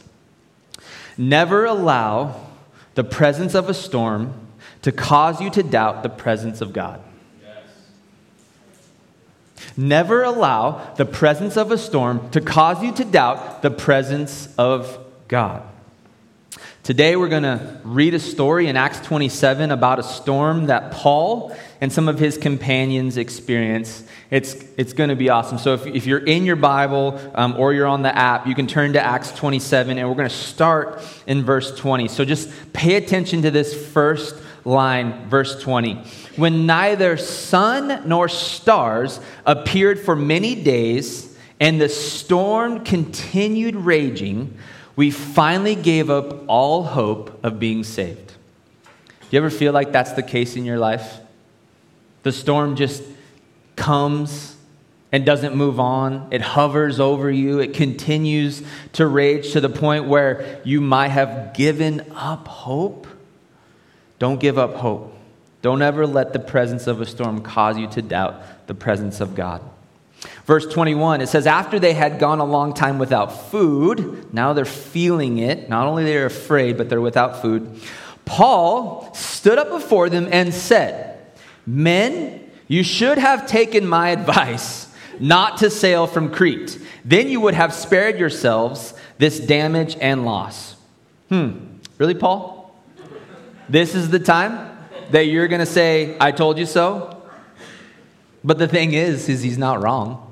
Never 1.20 1.66
allow 1.66 2.48
the 2.96 3.04
presence 3.04 3.54
of 3.54 3.68
a 3.68 3.74
storm 3.74 4.34
to 4.84 4.94
cause 4.94 5.42
you 5.42 5.50
to 5.50 5.62
doubt 5.62 6.02
the 6.02 6.08
presence 6.08 6.62
of 6.62 6.72
God. 6.72 7.02
Never 9.76 10.24
allow 10.24 10.94
the 10.96 11.04
presence 11.06 11.58
of 11.58 11.74
a 11.74 11.78
storm 11.78 12.30
to 12.30 12.40
cause 12.40 12.82
you 12.82 12.94
to 12.94 13.04
doubt 13.04 13.62
the 13.62 13.70
presence 13.70 14.48
of 14.58 14.98
God. 15.28 15.64
Today, 16.84 17.18
we're 17.18 17.28
going 17.28 17.44
to 17.44 17.82
read 17.84 18.14
a 18.14 18.20
story 18.20 18.68
in 18.68 18.78
Acts 18.78 19.02
27 19.02 19.72
about 19.72 20.00
a 20.00 20.04
storm 20.04 20.68
that 20.68 20.92
Paul 20.92 21.54
and 21.82 21.92
some 21.92 22.08
of 22.08 22.18
his 22.18 22.38
companions 22.38 23.18
experienced. 23.18 24.06
It's, 24.32 24.54
it's 24.78 24.94
going 24.94 25.10
to 25.10 25.16
be 25.16 25.30
awesome. 25.30 25.58
So, 25.58 25.74
if, 25.74 25.88
if 25.88 26.06
you're 26.06 26.20
in 26.20 26.46
your 26.46 26.56
Bible 26.56 27.20
um, 27.34 27.56
or 27.58 27.74
you're 27.74 27.88
on 27.88 28.04
the 28.04 28.16
app, 28.16 28.46
you 28.46 28.54
can 28.54 28.68
turn 28.68 28.94
to 28.94 29.02
Acts 29.02 29.32
27, 29.32 29.98
and 29.98 30.08
we're 30.08 30.16
going 30.16 30.30
to 30.30 30.36
start 30.36 31.02
in 31.26 31.44
verse 31.44 31.76
20. 31.76 32.08
So, 32.08 32.24
just 32.26 32.50
pay 32.72 32.96
attention 32.96 33.42
to 33.42 33.52
this 33.52 33.92
first 33.92 34.36
line, 34.66 35.28
verse 35.30 35.60
20. 35.62 36.04
When 36.36 36.68
neither 36.68 37.18
sun 37.18 38.08
nor 38.08 38.30
stars 38.30 39.20
appeared 39.48 40.00
for 40.00 40.16
many 40.16 40.54
days, 40.54 41.36
and 41.60 41.82
the 41.82 41.90
storm 41.90 42.84
continued 42.86 43.76
raging, 43.76 44.58
we 44.96 45.12
finally 45.12 45.76
gave 45.76 46.10
up 46.10 46.44
all 46.48 46.84
hope 46.84 47.44
of 47.44 47.60
being 47.60 47.84
saved. 47.84 48.28
Do 48.28 49.28
you 49.32 49.40
ever 49.40 49.50
feel 49.50 49.74
like 49.74 49.92
that's 49.92 50.14
the 50.14 50.24
case 50.24 50.56
in 50.56 50.66
your 50.66 50.78
life? 50.78 51.20
The 52.24 52.32
storm 52.32 52.76
just 52.76 53.04
comes 53.80 54.56
and 55.12 55.26
doesn't 55.26 55.56
move 55.56 55.80
on. 55.80 56.28
It 56.30 56.42
hovers 56.42 57.00
over 57.00 57.32
you. 57.32 57.60
It 57.60 57.74
continues 57.74 58.62
to 58.94 59.08
rage 59.08 59.54
to 59.54 59.62
the 59.62 59.70
point 59.70 60.06
where 60.06 60.62
you 60.64 60.82
might 60.82 61.08
have 61.08 61.54
given 61.56 62.06
up 62.14 62.48
hope. 62.48 63.08
Don't 64.20 64.40
give 64.40 64.58
up 64.58 64.76
hope. 64.76 65.16
Don't 65.62 65.82
ever 65.82 66.06
let 66.06 66.34
the 66.34 66.40
presence 66.40 66.86
of 66.88 67.02
a 67.02 67.06
storm 67.06 67.42
cause 67.42 67.78
you 67.78 67.88
to 67.88 68.02
doubt 68.02 68.68
the 68.68 68.76
presence 68.76 69.20
of 69.20 69.34
God. 69.34 69.62
Verse 70.46 70.66
21, 70.66 71.22
it 71.22 71.28
says, 71.28 71.48
After 71.48 71.80
they 71.80 71.94
had 71.94 72.20
gone 72.20 72.40
a 72.40 72.46
long 72.46 72.74
time 72.74 73.00
without 73.00 73.50
food, 73.50 74.34
now 74.34 74.54
they're 74.54 74.66
feeling 74.66 75.38
it. 75.38 75.70
Not 75.70 75.88
only 75.88 76.04
they're 76.04 76.26
afraid, 76.26 76.78
but 76.78 76.90
they're 76.90 77.02
without 77.02 77.42
food. 77.42 77.82
Paul 78.26 79.14
stood 79.14 79.58
up 79.58 79.70
before 79.70 80.10
them 80.10 80.28
and 80.32 80.54
said, 80.54 81.18
Men, 81.66 82.49
you 82.70 82.84
should 82.84 83.18
have 83.18 83.48
taken 83.48 83.86
my 83.86 84.12
advice 84.12 84.88
not 85.20 85.58
to 85.58 85.70
sail 85.70 86.08
from 86.08 86.32
Crete. 86.32 86.80
Then 87.04 87.28
you 87.28 87.42
would 87.42 87.56
have 87.56 87.74
spared 87.74 88.18
yourselves 88.18 88.94
this 89.18 89.40
damage 89.40 89.98
and 90.00 90.24
loss. 90.24 90.76
Hmm, 91.28 91.58
really, 91.98 92.14
Paul? 92.14 92.74
This 93.68 93.96
is 93.96 94.10
the 94.12 94.20
time 94.20 94.78
that 95.10 95.26
you're 95.26 95.48
going 95.48 95.60
to 95.60 95.66
say, 95.66 96.16
I 96.22 96.32
told 96.32 96.58
you 96.60 96.66
so? 96.68 97.22
But 98.44 98.60
the 98.60 98.68
thing 98.68 98.94
is, 98.94 99.28
is 99.28 99.42
he's 99.42 99.58
not 99.58 99.82
wrong. 99.82 100.26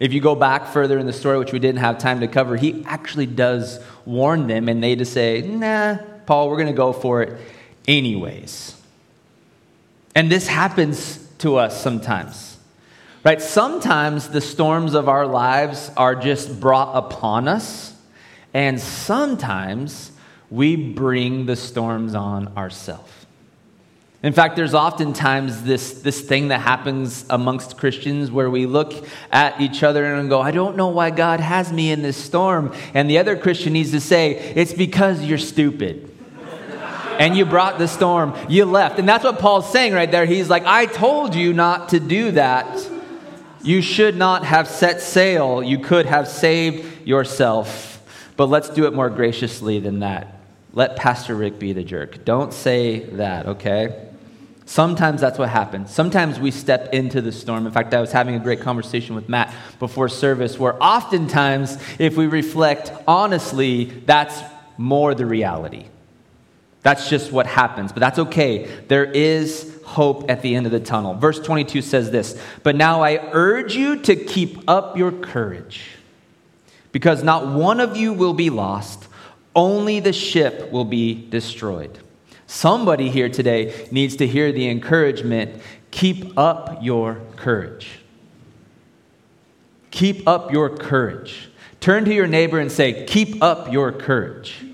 If 0.00 0.12
you 0.12 0.20
go 0.20 0.34
back 0.34 0.68
further 0.68 0.98
in 0.98 1.06
the 1.06 1.12
story, 1.12 1.38
which 1.38 1.52
we 1.52 1.58
didn't 1.58 1.80
have 1.80 1.98
time 1.98 2.20
to 2.20 2.28
cover, 2.28 2.56
he 2.56 2.84
actually 2.86 3.26
does 3.26 3.80
warn 4.06 4.46
them, 4.46 4.68
and 4.68 4.82
they 4.82 4.96
just 4.96 5.12
say, 5.12 5.42
Nah, 5.42 5.98
Paul, 6.24 6.48
we're 6.48 6.56
going 6.56 6.66
to 6.68 6.72
go 6.72 6.92
for 6.92 7.22
it 7.22 7.38
anyways. 7.86 8.74
And 10.14 10.30
this 10.30 10.46
happens 10.46 11.25
to 11.38 11.56
us 11.56 11.80
sometimes, 11.80 12.58
right? 13.24 13.40
Sometimes 13.40 14.28
the 14.28 14.40
storms 14.40 14.94
of 14.94 15.08
our 15.08 15.26
lives 15.26 15.90
are 15.96 16.14
just 16.14 16.60
brought 16.60 16.96
upon 16.96 17.48
us, 17.48 17.94
and 18.54 18.80
sometimes 18.80 20.12
we 20.50 20.76
bring 20.76 21.46
the 21.46 21.56
storms 21.56 22.14
on 22.14 22.56
ourselves. 22.56 23.12
In 24.22 24.32
fact, 24.32 24.56
there's 24.56 24.74
oftentimes 24.74 25.62
this, 25.62 26.00
this 26.00 26.20
thing 26.20 26.48
that 26.48 26.60
happens 26.60 27.24
amongst 27.30 27.76
Christians 27.76 28.30
where 28.30 28.50
we 28.50 28.66
look 28.66 28.92
at 29.30 29.60
each 29.60 29.82
other 29.82 30.04
and 30.04 30.28
go, 30.28 30.40
I 30.40 30.50
don't 30.50 30.76
know 30.76 30.88
why 30.88 31.10
God 31.10 31.38
has 31.38 31.72
me 31.72 31.92
in 31.92 32.02
this 32.02 32.16
storm. 32.16 32.74
And 32.94 33.08
the 33.08 33.18
other 33.18 33.36
Christian 33.36 33.74
needs 33.74 33.92
to 33.92 34.00
say, 34.00 34.32
It's 34.32 34.72
because 34.72 35.22
you're 35.22 35.38
stupid. 35.38 36.15
And 37.18 37.36
you 37.36 37.44
brought 37.44 37.78
the 37.78 37.88
storm, 37.88 38.34
you 38.48 38.64
left. 38.64 38.98
And 38.98 39.08
that's 39.08 39.24
what 39.24 39.38
Paul's 39.38 39.70
saying 39.70 39.92
right 39.92 40.10
there. 40.10 40.26
He's 40.26 40.48
like, 40.48 40.64
I 40.64 40.86
told 40.86 41.34
you 41.34 41.52
not 41.52 41.90
to 41.90 42.00
do 42.00 42.32
that. 42.32 42.90
You 43.62 43.82
should 43.82 44.16
not 44.16 44.44
have 44.44 44.68
set 44.68 45.00
sail. 45.00 45.62
You 45.62 45.78
could 45.78 46.06
have 46.06 46.28
saved 46.28 47.06
yourself. 47.06 48.02
But 48.36 48.46
let's 48.46 48.68
do 48.68 48.86
it 48.86 48.94
more 48.94 49.10
graciously 49.10 49.80
than 49.80 50.00
that. 50.00 50.40
Let 50.72 50.96
Pastor 50.96 51.34
Rick 51.34 51.58
be 51.58 51.72
the 51.72 51.82
jerk. 51.82 52.24
Don't 52.24 52.52
say 52.52 53.00
that, 53.00 53.46
okay? 53.46 54.06
Sometimes 54.66 55.20
that's 55.20 55.38
what 55.38 55.48
happens. 55.48 55.92
Sometimes 55.92 56.40
we 56.40 56.50
step 56.50 56.92
into 56.92 57.22
the 57.22 57.32
storm. 57.32 57.66
In 57.66 57.72
fact, 57.72 57.94
I 57.94 58.00
was 58.00 58.12
having 58.12 58.34
a 58.34 58.40
great 58.40 58.60
conversation 58.60 59.14
with 59.14 59.28
Matt 59.28 59.54
before 59.78 60.08
service 60.08 60.58
where 60.58 60.80
oftentimes, 60.82 61.78
if 61.98 62.16
we 62.16 62.26
reflect 62.26 62.92
honestly, 63.06 63.84
that's 63.84 64.40
more 64.76 65.14
the 65.14 65.24
reality. 65.24 65.86
That's 66.86 67.10
just 67.10 67.32
what 67.32 67.48
happens, 67.48 67.90
but 67.90 67.98
that's 67.98 68.20
okay. 68.20 68.64
There 68.86 69.04
is 69.04 69.76
hope 69.84 70.30
at 70.30 70.40
the 70.42 70.54
end 70.54 70.66
of 70.66 70.72
the 70.72 70.78
tunnel. 70.78 71.14
Verse 71.14 71.40
22 71.40 71.82
says 71.82 72.12
this 72.12 72.40
But 72.62 72.76
now 72.76 73.02
I 73.02 73.18
urge 73.32 73.74
you 73.74 73.98
to 74.02 74.14
keep 74.14 74.70
up 74.70 74.96
your 74.96 75.10
courage, 75.10 75.82
because 76.92 77.24
not 77.24 77.48
one 77.48 77.80
of 77.80 77.96
you 77.96 78.12
will 78.12 78.34
be 78.34 78.50
lost, 78.50 79.08
only 79.52 79.98
the 79.98 80.12
ship 80.12 80.70
will 80.70 80.84
be 80.84 81.28
destroyed. 81.28 81.98
Somebody 82.46 83.10
here 83.10 83.30
today 83.30 83.88
needs 83.90 84.14
to 84.18 84.26
hear 84.28 84.52
the 84.52 84.68
encouragement 84.68 85.60
keep 85.90 86.38
up 86.38 86.84
your 86.84 87.20
courage. 87.34 87.98
Keep 89.90 90.28
up 90.28 90.52
your 90.52 90.70
courage. 90.70 91.50
Turn 91.80 92.04
to 92.04 92.14
your 92.14 92.28
neighbor 92.28 92.60
and 92.60 92.70
say, 92.70 93.06
Keep 93.06 93.42
up 93.42 93.72
your 93.72 93.90
courage. 93.90 94.65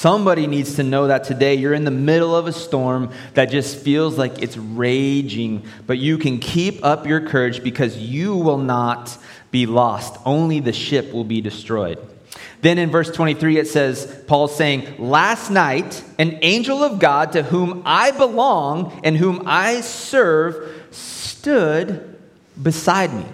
Somebody 0.00 0.46
needs 0.46 0.76
to 0.76 0.82
know 0.82 1.08
that 1.08 1.24
today 1.24 1.56
you're 1.56 1.74
in 1.74 1.84
the 1.84 1.90
middle 1.90 2.34
of 2.34 2.46
a 2.46 2.54
storm 2.54 3.10
that 3.34 3.50
just 3.50 3.80
feels 3.80 4.16
like 4.16 4.40
it's 4.40 4.56
raging, 4.56 5.66
but 5.86 5.98
you 5.98 6.16
can 6.16 6.38
keep 6.38 6.82
up 6.82 7.06
your 7.06 7.20
courage 7.20 7.62
because 7.62 7.98
you 7.98 8.34
will 8.34 8.56
not 8.56 9.18
be 9.50 9.66
lost. 9.66 10.18
Only 10.24 10.58
the 10.60 10.72
ship 10.72 11.12
will 11.12 11.24
be 11.24 11.42
destroyed. 11.42 11.98
Then 12.62 12.78
in 12.78 12.90
verse 12.90 13.10
23, 13.10 13.58
it 13.58 13.68
says, 13.68 14.24
Paul's 14.26 14.56
saying, 14.56 14.96
Last 14.98 15.50
night, 15.50 16.02
an 16.18 16.38
angel 16.40 16.82
of 16.82 16.98
God 16.98 17.32
to 17.32 17.42
whom 17.42 17.82
I 17.84 18.10
belong 18.12 19.02
and 19.04 19.18
whom 19.18 19.42
I 19.44 19.82
serve 19.82 20.82
stood 20.92 22.18
beside 22.62 23.12
me. 23.12 23.26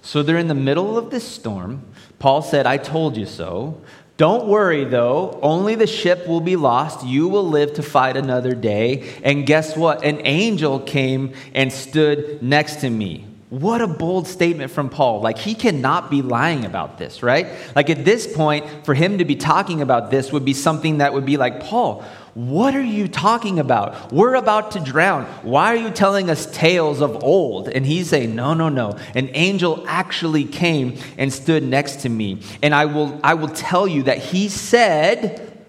So 0.00 0.22
they're 0.22 0.38
in 0.38 0.48
the 0.48 0.54
middle 0.54 0.96
of 0.96 1.10
this 1.10 1.28
storm. 1.28 1.84
Paul 2.18 2.40
said, 2.40 2.66
I 2.66 2.78
told 2.78 3.18
you 3.18 3.26
so. 3.26 3.82
Don't 4.20 4.48
worry 4.48 4.84
though, 4.84 5.38
only 5.40 5.76
the 5.76 5.86
ship 5.86 6.28
will 6.28 6.42
be 6.42 6.54
lost. 6.54 7.06
You 7.06 7.26
will 7.26 7.48
live 7.48 7.72
to 7.76 7.82
fight 7.82 8.18
another 8.18 8.54
day. 8.54 9.14
And 9.22 9.46
guess 9.46 9.78
what? 9.78 10.04
An 10.04 10.20
angel 10.26 10.78
came 10.78 11.32
and 11.54 11.72
stood 11.72 12.42
next 12.42 12.82
to 12.82 12.90
me. 12.90 13.24
What 13.48 13.80
a 13.80 13.86
bold 13.86 14.28
statement 14.28 14.72
from 14.72 14.90
Paul. 14.90 15.22
Like, 15.22 15.38
he 15.38 15.54
cannot 15.54 16.10
be 16.10 16.20
lying 16.20 16.66
about 16.66 16.98
this, 16.98 17.22
right? 17.22 17.46
Like, 17.74 17.88
at 17.88 18.04
this 18.04 18.30
point, 18.30 18.84
for 18.84 18.92
him 18.92 19.16
to 19.16 19.24
be 19.24 19.36
talking 19.36 19.80
about 19.80 20.10
this 20.10 20.30
would 20.32 20.44
be 20.44 20.52
something 20.52 20.98
that 20.98 21.14
would 21.14 21.24
be 21.24 21.38
like, 21.38 21.60
Paul, 21.60 22.04
what 22.34 22.76
are 22.76 22.82
you 22.82 23.08
talking 23.08 23.58
about? 23.58 24.12
We're 24.12 24.36
about 24.36 24.72
to 24.72 24.80
drown. 24.80 25.24
Why 25.42 25.74
are 25.74 25.76
you 25.76 25.90
telling 25.90 26.30
us 26.30 26.46
tales 26.46 27.00
of 27.00 27.24
old? 27.24 27.68
And 27.68 27.84
he's 27.84 28.08
saying, 28.08 28.34
No, 28.34 28.54
no, 28.54 28.68
no. 28.68 28.96
An 29.14 29.30
angel 29.34 29.84
actually 29.88 30.44
came 30.44 30.96
and 31.18 31.32
stood 31.32 31.64
next 31.64 32.02
to 32.02 32.08
me. 32.08 32.40
And 32.62 32.74
I 32.74 32.86
will, 32.86 33.18
I 33.24 33.34
will 33.34 33.48
tell 33.48 33.88
you 33.88 34.04
that 34.04 34.18
he 34.18 34.48
said, 34.48 35.64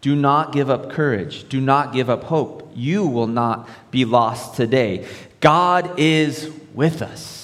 Do 0.00 0.16
not 0.16 0.52
give 0.52 0.70
up 0.70 0.90
courage. 0.90 1.48
Do 1.48 1.60
not 1.60 1.92
give 1.92 2.10
up 2.10 2.24
hope. 2.24 2.72
You 2.74 3.06
will 3.06 3.28
not 3.28 3.68
be 3.90 4.04
lost 4.04 4.56
today. 4.56 5.06
God 5.40 5.98
is 5.98 6.50
with 6.74 7.00
us. 7.00 7.39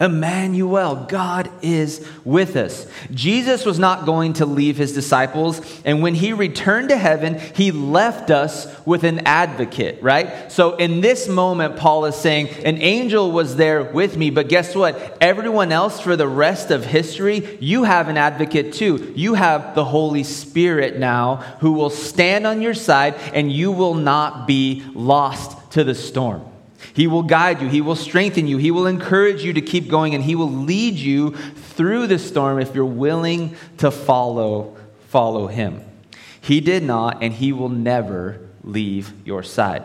Emmanuel, 0.00 1.06
God 1.08 1.48
is 1.62 2.04
with 2.24 2.56
us. 2.56 2.88
Jesus 3.12 3.64
was 3.64 3.78
not 3.78 4.04
going 4.04 4.32
to 4.34 4.46
leave 4.46 4.76
his 4.76 4.92
disciples, 4.92 5.60
and 5.84 6.02
when 6.02 6.16
he 6.16 6.32
returned 6.32 6.88
to 6.88 6.96
heaven, 6.96 7.38
he 7.38 7.70
left 7.70 8.28
us 8.32 8.66
with 8.84 9.04
an 9.04 9.20
advocate, 9.20 10.02
right? 10.02 10.50
So 10.50 10.74
in 10.74 11.00
this 11.00 11.28
moment, 11.28 11.76
Paul 11.76 12.06
is 12.06 12.16
saying, 12.16 12.48
An 12.64 12.78
angel 12.78 13.30
was 13.30 13.54
there 13.54 13.84
with 13.84 14.16
me, 14.16 14.30
but 14.30 14.48
guess 14.48 14.74
what? 14.74 15.16
Everyone 15.20 15.70
else 15.70 16.00
for 16.00 16.16
the 16.16 16.28
rest 16.28 16.72
of 16.72 16.84
history, 16.84 17.56
you 17.60 17.84
have 17.84 18.08
an 18.08 18.16
advocate 18.16 18.72
too. 18.72 19.12
You 19.14 19.34
have 19.34 19.76
the 19.76 19.84
Holy 19.84 20.24
Spirit 20.24 20.98
now 20.98 21.36
who 21.60 21.70
will 21.70 21.90
stand 21.90 22.48
on 22.48 22.62
your 22.62 22.74
side, 22.74 23.14
and 23.32 23.50
you 23.52 23.70
will 23.70 23.94
not 23.94 24.48
be 24.48 24.82
lost 24.92 25.70
to 25.72 25.84
the 25.84 25.94
storm. 25.94 26.44
He 26.92 27.06
will 27.06 27.22
guide 27.22 27.62
you, 27.62 27.68
He 27.68 27.80
will 27.80 27.96
strengthen 27.96 28.46
you, 28.46 28.58
He 28.58 28.70
will 28.70 28.86
encourage 28.86 29.42
you 29.42 29.52
to 29.52 29.60
keep 29.60 29.88
going, 29.88 30.14
and 30.14 30.22
He 30.22 30.34
will 30.34 30.50
lead 30.50 30.94
you 30.94 31.30
through 31.30 32.06
the 32.06 32.18
storm 32.18 32.60
if 32.60 32.74
you're 32.74 32.84
willing 32.84 33.56
to 33.78 33.90
follow, 33.90 34.76
follow 35.08 35.46
Him. 35.46 35.82
He 36.40 36.60
did 36.60 36.82
not, 36.82 37.22
and 37.22 37.32
He 37.32 37.52
will 37.52 37.68
never 37.68 38.40
leave 38.62 39.12
your 39.24 39.42
side. 39.42 39.84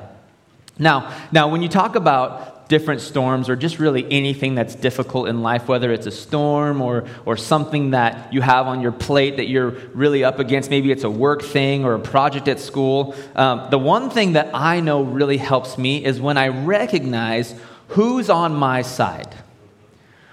Now, 0.78 1.14
now 1.32 1.50
when 1.50 1.62
you 1.62 1.70
talk 1.70 1.96
about 1.96 2.49
different 2.70 3.02
storms 3.02 3.50
or 3.50 3.56
just 3.56 3.80
really 3.80 4.10
anything 4.12 4.56
that's 4.56 4.76
difficult 4.76 5.28
in 5.28 5.42
life, 5.42 5.68
whether 5.68 5.92
it's 5.92 6.06
a 6.06 6.12
storm 6.12 6.82
or, 6.82 7.04
or 7.26 7.36
something 7.36 7.90
that 7.92 8.32
you 8.32 8.42
have 8.42 8.68
on 8.68 8.80
your 8.80 8.92
plate 8.92 9.38
that 9.38 9.48
you're 9.48 9.72
really 9.94 10.24
up 10.24 10.40
against. 10.40 10.70
Maybe 10.70 10.92
it's 10.92 11.04
a 11.04 11.10
work 11.10 11.42
thing 11.42 11.84
or 11.84 11.96
a 11.96 12.00
project 12.00 12.48
at 12.48 12.60
school. 12.60 13.16
Um, 13.36 13.68
the 13.72 13.80
one 13.80 14.10
thing 14.12 14.34
that 14.34 14.52
I 14.54 14.80
know 14.80 15.02
really 15.02 15.38
helps 15.38 15.78
me 15.78 16.06
is 16.06 16.22
when 16.22 16.38
I 16.38 16.48
recognize 16.50 17.56
who's 17.90 18.30
on 18.30 18.56
my 18.56 18.84
side 18.84 19.36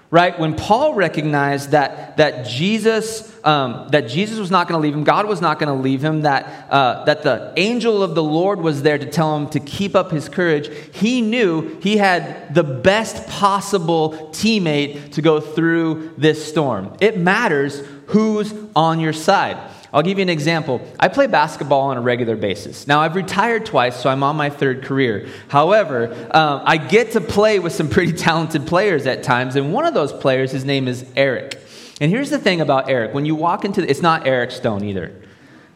right? 0.09 0.37
When 0.39 0.55
paul 0.55 0.93
recognized 0.93 1.71
that 1.71 2.17
that 2.17 2.45
jesus 2.45 3.33
um, 3.43 3.87
that 3.89 4.07
jesus 4.07 4.39
was 4.39 4.51
not 4.51 4.67
going 4.67 4.79
to 4.79 4.83
leave 4.85 4.93
him 4.93 5.03
god 5.03 5.27
was 5.27 5.41
not 5.41 5.59
going 5.59 5.67
to 5.75 5.81
leave 5.81 6.03
him 6.03 6.21
that 6.21 6.71
uh, 6.71 7.05
that 7.05 7.23
the 7.23 7.53
angel 7.57 8.01
of 8.01 8.15
the 8.15 8.23
lord 8.23 8.59
was 8.61 8.81
there 8.81 8.97
to 8.97 9.09
tell 9.09 9.35
him 9.35 9.47
to 9.49 9.59
keep 9.59 9.95
up 9.95 10.11
his 10.11 10.29
courage 10.29 10.69
he 10.93 11.21
knew 11.21 11.79
he 11.81 11.97
had 11.97 12.53
the 12.53 12.63
best 12.63 13.27
possible 13.27 14.11
teammate 14.31 15.13
to 15.13 15.21
go 15.21 15.39
through 15.39 16.13
this 16.17 16.47
storm. 16.47 16.95
It 16.99 17.17
matters 17.17 17.81
who's 18.07 18.53
on 18.75 18.99
your 18.99 19.13
side 19.13 19.57
I'll 19.93 20.01
give 20.01 20.17
you 20.17 20.21
an 20.21 20.29
example. 20.29 20.81
I 20.99 21.07
play 21.07 21.27
basketball 21.27 21.81
on 21.81 21.97
a 21.97 22.01
regular 22.01 22.35
basis. 22.35 22.87
Now, 22.87 22.99
I've 22.99 23.15
retired 23.15 23.65
twice, 23.65 23.95
so 23.95 24.09
I'm 24.09 24.21
on 24.23 24.35
my 24.35 24.49
third 24.49 24.83
career. 24.83 25.27
However, 25.47 26.13
um, 26.31 26.61
I 26.65 26.77
get 26.77 27.11
to 27.11 27.21
play 27.21 27.59
with 27.59 27.73
some 27.73 27.89
pretty 27.89 28.13
talented 28.17 28.67
players 28.67 29.07
at 29.07 29.23
times, 29.23 29.55
and 29.55 29.73
one 29.73 29.85
of 29.85 29.93
those 29.93 30.11
players, 30.11 30.51
his 30.51 30.65
name 30.65 30.87
is 30.87 31.05
Eric. 31.15 31.59
And 31.99 32.11
here's 32.11 32.29
the 32.29 32.39
thing 32.39 32.61
about 32.61 32.89
Eric 32.89 33.13
when 33.13 33.25
you 33.25 33.35
walk 33.35 33.65
into 33.65 33.81
the, 33.81 33.89
it's 33.89 34.01
not 34.01 34.27
Eric 34.27 34.51
Stone 34.51 34.83
either. 34.83 35.15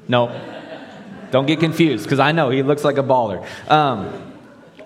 No, 0.08 0.30
don't 1.32 1.46
get 1.46 1.60
confused, 1.60 2.04
because 2.04 2.20
I 2.20 2.34
know 2.34 2.50
he 2.50 2.64
looks 2.64 2.84
like 2.84 2.98
a 2.98 3.04
baller. 3.04 3.46
Um, 3.70 4.34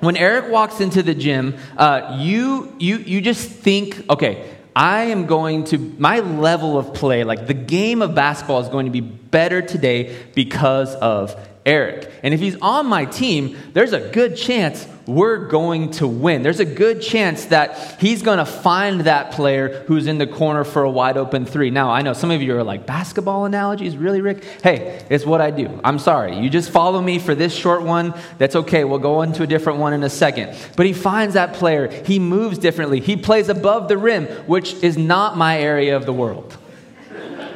when 0.02 0.18
Eric 0.18 0.52
walks 0.52 0.82
into 0.82 1.02
the 1.02 1.16
gym, 1.16 1.58
uh, 1.78 2.18
you, 2.20 2.76
you, 2.80 2.98
you 2.98 3.22
just 3.22 3.50
think, 3.50 4.08
okay, 4.10 4.56
I 4.76 5.06
am 5.06 5.26
going 5.26 5.64
to, 5.66 5.78
my 5.78 6.20
level 6.20 6.78
of 6.78 6.94
play, 6.94 7.24
like 7.24 7.48
the 7.48 7.54
game 7.54 8.02
of 8.02 8.14
basketball 8.14 8.60
is 8.60 8.68
going 8.68 8.86
to 8.86 8.92
be 8.92 9.02
better 9.36 9.62
today 9.62 10.16
because 10.34 10.96
of 10.96 11.36
Eric. 11.66 12.10
And 12.24 12.34
if 12.34 12.40
he's 12.40 12.56
on 12.62 12.86
my 12.86 13.04
team, 13.04 13.58
there's 13.74 13.92
a 13.92 14.00
good 14.00 14.38
chance 14.38 14.88
we're 15.06 15.50
going 15.50 15.92
to 15.92 16.08
win. 16.08 16.42
There's 16.42 16.62
a 16.62 16.66
good 16.66 17.02
chance 17.02 17.44
that 17.48 18.00
he's 18.00 18.22
going 18.22 18.38
to 18.38 18.46
find 18.46 19.02
that 19.02 19.32
player 19.32 19.84
who's 19.88 20.08
in 20.08 20.20
the 20.20 20.26
corner 20.26 20.64
for 20.64 20.84
a 20.84 20.90
wide 20.90 21.18
open 21.18 21.46
three. 21.46 21.70
Now, 21.70 21.92
I 21.92 22.02
know 22.02 22.14
some 22.14 22.32
of 22.32 22.42
you 22.42 22.56
are 22.56 22.64
like, 22.64 22.86
basketball 22.86 23.44
analogies? 23.44 23.98
Really, 23.98 24.22
Rick? 24.22 24.46
Hey, 24.64 25.06
it's 25.10 25.26
what 25.26 25.42
I 25.42 25.52
do. 25.52 25.82
I'm 25.84 26.00
sorry. 26.00 26.38
You 26.38 26.50
just 26.50 26.72
follow 26.72 27.02
me 27.02 27.20
for 27.20 27.36
this 27.36 27.54
short 27.54 27.84
one. 27.84 28.14
That's 28.38 28.56
okay. 28.56 28.86
We'll 28.86 29.00
go 29.00 29.18
on 29.18 29.34
to 29.34 29.44
a 29.44 29.48
different 29.48 29.80
one 29.80 29.92
in 29.92 30.02
a 30.04 30.10
second. 30.10 30.58
But 30.78 30.86
he 30.86 30.94
finds 30.94 31.34
that 31.34 31.56
player. 31.56 31.90
He 32.06 32.20
moves 32.20 32.58
differently. 32.58 33.02
He 33.02 33.18
plays 33.18 33.50
above 33.50 33.90
the 33.90 33.98
rim, 33.98 34.28
which 34.48 34.76
is 34.76 34.98
not 34.98 35.36
my 35.36 35.60
area 35.60 35.98
of 35.98 36.06
the 36.06 36.14
world, 36.14 36.58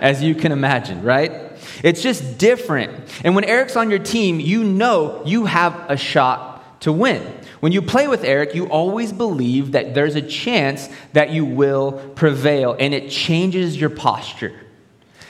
as 0.01 0.21
you 0.21 0.35
can 0.35 0.51
imagine, 0.51 1.03
right? 1.03 1.48
It's 1.83 2.01
just 2.01 2.37
different. 2.37 2.91
And 3.23 3.35
when 3.35 3.43
Eric's 3.43 3.75
on 3.75 3.89
your 3.89 3.99
team, 3.99 4.39
you 4.39 4.63
know 4.63 5.21
you 5.25 5.45
have 5.45 5.75
a 5.89 5.97
shot 5.97 6.81
to 6.81 6.91
win. 6.91 7.21
When 7.59 7.71
you 7.71 7.81
play 7.81 8.07
with 8.07 8.23
Eric, 8.23 8.55
you 8.55 8.67
always 8.67 9.11
believe 9.11 9.73
that 9.73 9.93
there's 9.93 10.15
a 10.15 10.21
chance 10.21 10.87
that 11.13 11.31
you 11.31 11.43
will 11.43 11.91
prevail, 12.15 12.75
and 12.79 12.93
it 12.93 13.09
changes 13.09 13.79
your 13.79 13.89
posture. 13.89 14.53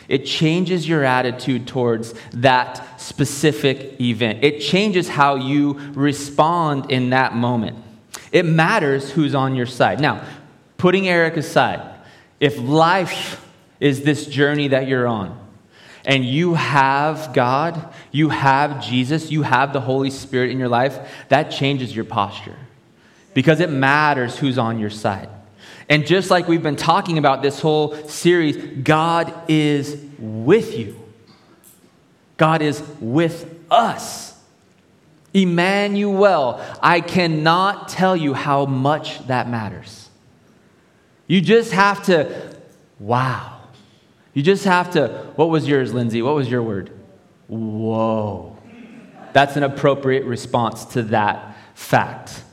It 0.08 0.26
changes 0.26 0.88
your 0.88 1.04
attitude 1.04 1.68
towards 1.68 2.14
that 2.34 3.00
specific 3.00 4.00
event. 4.02 4.44
It 4.44 4.60
changes 4.60 5.08
how 5.08 5.36
you 5.36 5.74
respond 5.94 6.92
in 6.92 7.12
that 7.12 7.36
moment. 7.36 7.78
It 8.32 8.46
matters 8.46 9.12
who's 9.12 9.36
on 9.36 9.56
your 9.56 9.66
side. 9.66 10.00
Now, 10.00 10.24
putting 10.78 11.08
Eric 11.08 11.38
aside, 11.38 11.96
if 12.40 12.58
life 12.60 13.46
is 13.80 14.04
this 14.04 14.26
journey 14.26 14.70
that 14.70 14.88
you're 14.88 15.08
on, 15.08 15.40
and 16.06 16.26
you 16.26 16.54
have 16.56 17.34
God, 17.34 17.94
you 18.12 18.30
have 18.30 18.84
Jesus, 18.84 19.32
you 19.32 19.44
have 19.44 19.74
the 19.74 19.82
Holy 19.82 20.10
Spirit 20.10 20.52
in 20.52 20.60
your 20.60 20.70
life, 20.70 20.98
that 21.30 21.52
changes 21.52 21.96
your 21.96 22.06
posture 22.06 22.56
because 23.34 23.60
it 23.60 23.70
matters 23.70 24.38
who's 24.38 24.58
on 24.58 24.80
your 24.80 24.90
side. 24.90 25.30
And 25.88 26.06
just 26.06 26.30
like 26.30 26.48
we've 26.48 26.64
been 26.64 26.76
talking 26.76 27.18
about 27.18 27.42
this 27.42 27.60
whole 27.60 27.96
series, 28.08 28.58
God 28.84 29.34
is 29.48 30.00
with 30.18 30.78
you. 30.78 30.96
God 32.38 32.62
is 32.62 32.82
with 33.00 33.60
us. 33.70 34.38
Emmanuel, 35.34 36.64
I 36.82 37.02
cannot 37.02 37.90
tell 37.90 38.16
you 38.16 38.34
how 38.34 38.66
much 38.66 39.26
that 39.28 39.50
matters. 39.50 40.10
You 41.28 41.42
just 41.42 41.72
have 41.72 42.04
to, 42.06 42.56
wow. 43.00 43.59
You 44.34 44.44
just 44.44 44.66
have 44.66 44.92
to, 44.92 45.08
what 45.36 45.50
was 45.50 45.68
yours, 45.68 45.94
Lindsay? 45.94 46.22
What 46.22 46.36
was 46.36 46.50
your 46.50 46.64
word? 46.64 46.92
Whoa. 47.48 48.58
That's 49.34 49.56
an 49.56 49.64
appropriate 49.64 50.26
response 50.26 50.86
to 50.86 51.04
that 51.04 51.58
fact. 51.74 52.44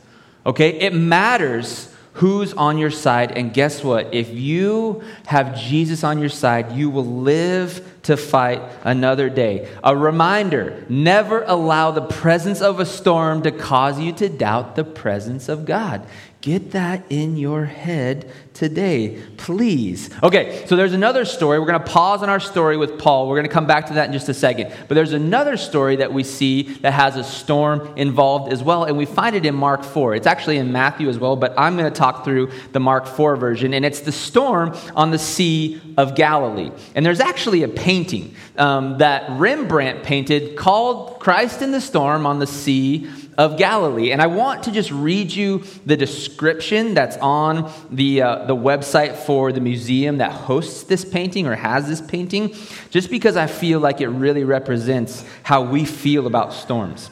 Okay? 0.45 0.79
It 0.81 0.95
matters 0.95 1.93
who's 2.17 2.55
on 2.55 2.79
your 2.79 2.91
side. 2.91 3.33
And 3.33 3.53
guess 3.53 3.85
what? 3.85 4.15
If 4.15 4.31
you 4.31 5.03
have 5.27 5.59
Jesus 5.59 6.03
on 6.03 6.19
your 6.19 6.31
side, 6.31 6.73
you 6.73 6.89
will 6.89 7.05
live 7.05 7.87
to 8.05 8.17
fight 8.17 8.63
another 8.85 9.29
day. 9.29 9.69
A 9.85 9.95
reminder 9.95 10.85
never 10.89 11.45
allow 11.47 11.91
the 11.91 12.03
presence 12.03 12.63
of 12.63 12.81
a 12.81 12.87
storm 12.87 13.43
to 13.43 13.51
cause 13.51 14.01
you 14.01 14.13
to 14.13 14.29
doubt 14.29 14.77
the 14.77 14.85
presence 14.85 15.49
of 15.49 15.67
God. 15.67 16.07
Get 16.47 16.71
that 16.71 17.03
in 17.11 17.37
your 17.37 17.65
head 17.65 18.31
today, 18.55 19.21
please. 19.37 20.11
Okay, 20.23 20.65
so 20.69 20.77
there's 20.77 20.93
another 20.93 21.25
story. 21.25 21.59
We're 21.59 21.67
going 21.67 21.81
to 21.81 21.87
pause 21.87 22.23
on 22.23 22.29
our 22.29 22.39
story 22.39 22.77
with 22.77 23.01
Paul. 23.01 23.29
We're 23.29 23.35
going 23.35 23.49
to 23.49 23.53
come 23.53 23.67
back 23.67 23.87
to 23.87 23.95
that 23.95 24.07
in 24.07 24.13
just 24.13 24.29
a 24.29 24.35
second. 24.35 24.73
But 24.87 24.95
there's 24.95 25.13
another 25.13 25.57
story 25.57 25.97
that 25.97 26.13
we 26.13 26.23
see 26.23 26.75
that 26.83 26.93
has 26.93 27.17
a 27.17 27.25
storm 27.25 27.93
involved 27.97 28.53
as 28.53 28.63
well, 28.63 28.85
and 28.85 28.97
we 28.97 29.07
find 29.07 29.35
it 29.35 29.45
in 29.45 29.57
Mark 29.57 29.83
4. 29.83 30.15
It's 30.15 30.29
actually 30.29 30.59
in 30.59 30.71
Matthew 30.71 31.09
as 31.09 31.19
well, 31.19 31.35
but 31.35 31.53
I'm 31.59 31.77
going 31.77 31.93
to 31.93 31.99
talk 31.99 32.25
through 32.25 32.53
the 32.71 32.79
Mark 32.79 33.09
4 33.09 33.35
version, 33.35 33.75
and 33.75 33.85
it's 33.85 34.03
the 34.03 34.13
storm 34.13 34.73
on 34.95 35.11
the 35.11 35.19
Sea 35.19 35.81
of 35.97 36.15
Galilee. 36.15 36.71
And 36.95 37.05
there's 37.05 37.19
actually 37.19 37.65
a 37.65 37.69
painting 37.69 38.37
um, 38.57 38.99
that 38.99 39.29
Rembrandt 39.31 40.05
painted 40.05 40.55
called 40.55 41.19
Christ 41.19 41.61
in 41.61 41.73
the 41.73 41.81
Storm 41.81 42.25
on 42.25 42.39
the 42.39 42.47
Sea 42.47 43.11
of 43.39 43.59
Galilee. 43.59 44.13
And 44.13 44.23
I 44.23 44.27
want 44.27 44.63
to 44.65 44.73
just 44.73 44.91
read 44.91 45.31
you 45.33 45.65
the 45.85 45.97
description 45.97 46.95
that's 46.95 47.17
on 47.19 47.71
the, 47.91 48.23
uh, 48.23 48.45
the 48.47 48.57
website 48.57 49.17
for 49.17 49.53
the 49.53 49.61
museum 49.61 50.19
that 50.19 50.33
hosts 50.33 50.85
this 50.85 51.05
painting 51.05 51.47
or 51.47 51.55
has 51.55 51.87
this 51.87 52.01
painting, 52.01 52.55
just 52.91 53.11
because 53.11 53.37
I 53.37 53.47
feel 53.47 53.81
like 53.81 54.01
it 54.01 54.09
really 54.09 54.45
represents 54.45 55.25
how 55.43 55.63
we 55.63 55.85
feel 55.85 56.27
about 56.27 56.53
storms. 56.53 57.11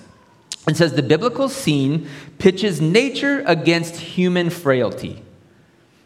It 0.66 0.76
says 0.76 0.94
the 0.94 1.02
biblical 1.02 1.48
scene 1.48 2.08
pitches 2.38 2.80
nature 2.80 3.42
against 3.46 3.96
human 3.96 4.48
frailty. 4.48 5.22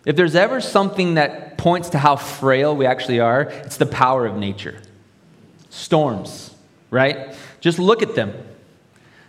If 0.04 0.16
there's 0.16 0.34
ever 0.34 0.60
something 0.60 1.14
that 1.14 1.58
points 1.58 1.90
to 1.90 1.98
how 1.98 2.16
frail 2.16 2.74
we 2.74 2.86
actually 2.86 3.20
are, 3.20 3.42
it's 3.42 3.76
the 3.76 3.86
power 3.86 4.26
of 4.26 4.36
nature. 4.36 4.80
Storms, 5.70 6.54
right? 6.90 7.36
Just 7.60 7.78
look 7.78 8.02
at 8.02 8.14
them. 8.14 8.32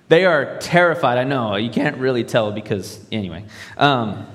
They 0.10 0.26
are 0.26 0.58
terrified. 0.58 1.18
I 1.18 1.24
know, 1.24 1.56
you 1.56 1.70
can't 1.70 1.98
really 1.98 2.24
tell 2.24 2.52
because, 2.52 3.00
anyway. 3.12 3.46
Um, 3.78 4.26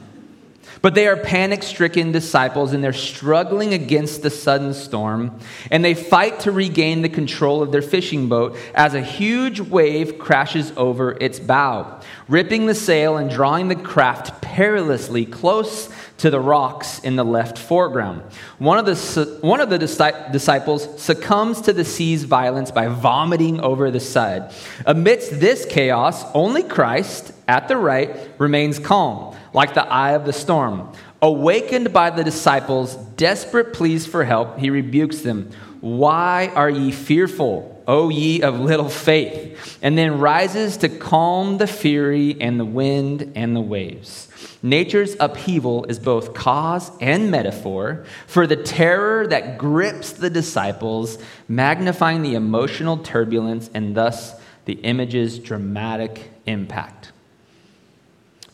but 0.84 0.94
they 0.94 1.08
are 1.08 1.16
panic 1.16 1.62
stricken 1.62 2.12
disciples 2.12 2.74
and 2.74 2.84
they're 2.84 2.92
struggling 2.92 3.72
against 3.72 4.22
the 4.22 4.28
sudden 4.28 4.74
storm. 4.74 5.38
And 5.70 5.84
they 5.84 5.94
fight 5.94 6.40
to 6.40 6.52
regain 6.52 7.00
the 7.00 7.08
control 7.08 7.62
of 7.62 7.72
their 7.72 7.82
fishing 7.82 8.28
boat 8.28 8.56
as 8.74 8.94
a 8.94 9.00
huge 9.00 9.60
wave 9.60 10.18
crashes 10.18 10.72
over 10.76 11.12
its 11.12 11.40
bow, 11.40 12.00
ripping 12.28 12.66
the 12.66 12.74
sail 12.74 13.16
and 13.16 13.30
drawing 13.30 13.68
the 13.68 13.76
craft 13.76 14.42
perilously 14.42 15.24
close 15.24 15.88
to 16.18 16.30
the 16.30 16.40
rocks 16.40 17.00
in 17.00 17.16
the 17.16 17.24
left 17.24 17.58
foreground. 17.58 18.22
One 18.58 18.78
of 18.78 18.86
the, 18.86 19.38
one 19.40 19.60
of 19.60 19.68
the 19.68 19.78
disciples 19.78 21.02
succumbs 21.02 21.60
to 21.62 21.72
the 21.72 21.84
sea's 21.84 22.24
violence 22.24 22.70
by 22.70 22.86
vomiting 22.86 23.60
over 23.60 23.90
the 23.90 24.00
side. 24.00 24.52
Amidst 24.86 25.40
this 25.40 25.66
chaos, 25.66 26.24
only 26.34 26.62
Christ, 26.62 27.32
at 27.48 27.68
the 27.68 27.76
right, 27.76 28.30
remains 28.38 28.78
calm 28.78 29.36
like 29.52 29.74
the 29.74 29.86
eye 29.86 30.12
of 30.12 30.24
the 30.24 30.32
storm. 30.32 30.92
Awakened 31.22 31.92
by 31.92 32.10
the 32.10 32.24
disciples' 32.24 32.96
desperate 33.16 33.72
pleas 33.72 34.06
for 34.06 34.24
help, 34.24 34.58
he 34.58 34.68
rebukes 34.68 35.20
them. 35.20 35.50
Why 35.80 36.50
are 36.54 36.70
ye 36.70 36.90
fearful, 36.90 37.73
O 37.86 38.08
ye 38.08 38.42
of 38.42 38.60
little 38.60 38.88
faith? 38.88 39.78
And 39.82 39.96
then 39.96 40.18
rises 40.18 40.76
to 40.78 40.88
calm 40.88 41.58
the 41.58 41.66
fury 41.66 42.36
and 42.40 42.58
the 42.58 42.64
wind 42.64 43.32
and 43.34 43.54
the 43.54 43.60
waves. 43.60 44.28
Nature's 44.62 45.14
upheaval 45.20 45.84
is 45.84 45.98
both 45.98 46.32
cause 46.32 46.90
and 47.00 47.30
metaphor 47.30 48.06
for 48.26 48.46
the 48.46 48.56
terror 48.56 49.26
that 49.26 49.58
grips 49.58 50.12
the 50.12 50.30
disciples, 50.30 51.18
magnifying 51.48 52.22
the 52.22 52.34
emotional 52.34 52.96
turbulence 52.96 53.68
and 53.74 53.94
thus 53.94 54.34
the 54.64 54.74
image's 54.74 55.38
dramatic 55.38 56.30
impact. 56.46 57.12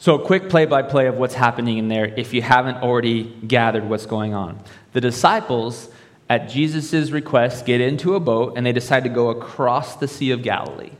So, 0.00 0.14
a 0.14 0.24
quick 0.24 0.48
play 0.48 0.64
by 0.64 0.82
play 0.82 1.06
of 1.08 1.16
what's 1.16 1.34
happening 1.34 1.76
in 1.76 1.88
there 1.88 2.06
if 2.06 2.32
you 2.32 2.40
haven't 2.40 2.78
already 2.78 3.24
gathered 3.46 3.88
what's 3.88 4.06
going 4.06 4.32
on. 4.32 4.58
The 4.94 5.00
disciples, 5.00 5.90
at 6.30 6.48
Jesus' 6.48 7.10
request, 7.10 7.66
get 7.66 7.80
into 7.80 8.14
a 8.14 8.20
boat 8.20 8.54
and 8.56 8.64
they 8.64 8.72
decide 8.72 9.02
to 9.02 9.10
go 9.10 9.30
across 9.30 9.96
the 9.96 10.06
Sea 10.06 10.30
of 10.30 10.42
Galilee. 10.42 10.92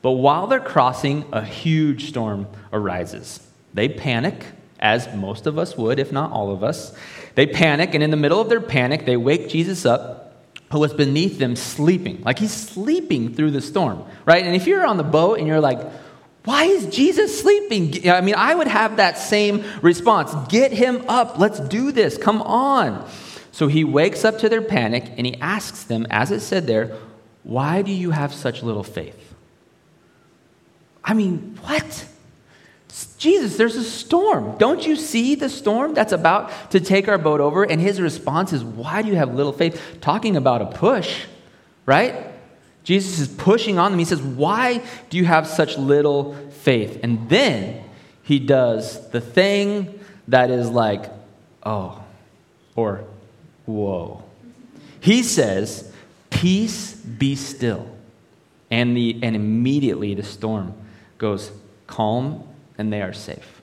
But 0.00 0.12
while 0.12 0.46
they're 0.46 0.60
crossing, 0.60 1.24
a 1.32 1.44
huge 1.44 2.08
storm 2.08 2.46
arises. 2.72 3.44
They 3.74 3.88
panic, 3.88 4.46
as 4.78 5.12
most 5.12 5.48
of 5.48 5.58
us 5.58 5.76
would, 5.76 5.98
if 5.98 6.12
not 6.12 6.30
all 6.30 6.52
of 6.52 6.62
us. 6.62 6.96
They 7.34 7.48
panic, 7.48 7.94
and 7.94 8.02
in 8.02 8.12
the 8.12 8.16
middle 8.16 8.40
of 8.40 8.48
their 8.48 8.60
panic, 8.60 9.06
they 9.06 9.16
wake 9.16 9.48
Jesus 9.48 9.84
up, 9.84 10.46
who 10.70 10.78
was 10.78 10.94
beneath 10.94 11.40
them 11.40 11.56
sleeping. 11.56 12.22
Like 12.22 12.38
he's 12.38 12.52
sleeping 12.52 13.34
through 13.34 13.50
the 13.50 13.60
storm, 13.60 14.04
right? 14.24 14.44
And 14.44 14.54
if 14.54 14.68
you're 14.68 14.86
on 14.86 14.98
the 14.98 15.02
boat 15.02 15.38
and 15.38 15.48
you're 15.48 15.60
like, 15.60 15.80
why 16.44 16.66
is 16.66 16.86
Jesus 16.94 17.40
sleeping? 17.40 18.08
I 18.08 18.20
mean, 18.20 18.36
I 18.36 18.54
would 18.54 18.68
have 18.68 18.98
that 18.98 19.18
same 19.18 19.64
response. 19.82 20.32
Get 20.48 20.70
him 20.70 21.04
up. 21.08 21.40
Let's 21.40 21.58
do 21.58 21.90
this. 21.90 22.16
Come 22.16 22.40
on. 22.40 23.04
So 23.56 23.68
he 23.68 23.84
wakes 23.84 24.22
up 24.22 24.38
to 24.40 24.50
their 24.50 24.60
panic 24.60 25.10
and 25.16 25.26
he 25.26 25.34
asks 25.40 25.84
them, 25.84 26.06
as 26.10 26.30
it 26.30 26.40
said 26.40 26.66
there, 26.66 26.94
Why 27.42 27.80
do 27.80 27.90
you 27.90 28.10
have 28.10 28.34
such 28.34 28.62
little 28.62 28.82
faith? 28.82 29.34
I 31.02 31.14
mean, 31.14 31.58
what? 31.62 32.06
Jesus, 33.16 33.56
there's 33.56 33.76
a 33.76 33.82
storm. 33.82 34.58
Don't 34.58 34.86
you 34.86 34.94
see 34.94 35.36
the 35.36 35.48
storm 35.48 35.94
that's 35.94 36.12
about 36.12 36.70
to 36.72 36.80
take 36.80 37.08
our 37.08 37.16
boat 37.16 37.40
over? 37.40 37.64
And 37.64 37.80
his 37.80 37.98
response 37.98 38.52
is, 38.52 38.62
Why 38.62 39.00
do 39.00 39.08
you 39.08 39.14
have 39.14 39.34
little 39.34 39.54
faith? 39.54 39.80
Talking 40.02 40.36
about 40.36 40.60
a 40.60 40.66
push, 40.66 41.24
right? 41.86 42.14
Jesus 42.84 43.18
is 43.18 43.28
pushing 43.28 43.78
on 43.78 43.90
them. 43.90 43.98
He 43.98 44.04
says, 44.04 44.20
Why 44.20 44.82
do 45.08 45.16
you 45.16 45.24
have 45.24 45.46
such 45.46 45.78
little 45.78 46.34
faith? 46.50 47.00
And 47.02 47.30
then 47.30 47.82
he 48.22 48.38
does 48.38 49.08
the 49.12 49.22
thing 49.22 49.98
that 50.28 50.50
is 50.50 50.68
like, 50.68 51.10
Oh, 51.64 52.04
or 52.74 53.06
whoa. 53.66 54.22
He 55.00 55.22
says, 55.22 55.92
Peace 56.30 56.94
be 56.94 57.34
still. 57.34 57.88
And, 58.70 58.96
the, 58.96 59.18
and 59.22 59.36
immediately 59.36 60.14
the 60.14 60.22
storm 60.22 60.74
goes 61.18 61.52
calm 61.86 62.42
and 62.78 62.92
they 62.92 63.00
are 63.00 63.12
safe. 63.12 63.62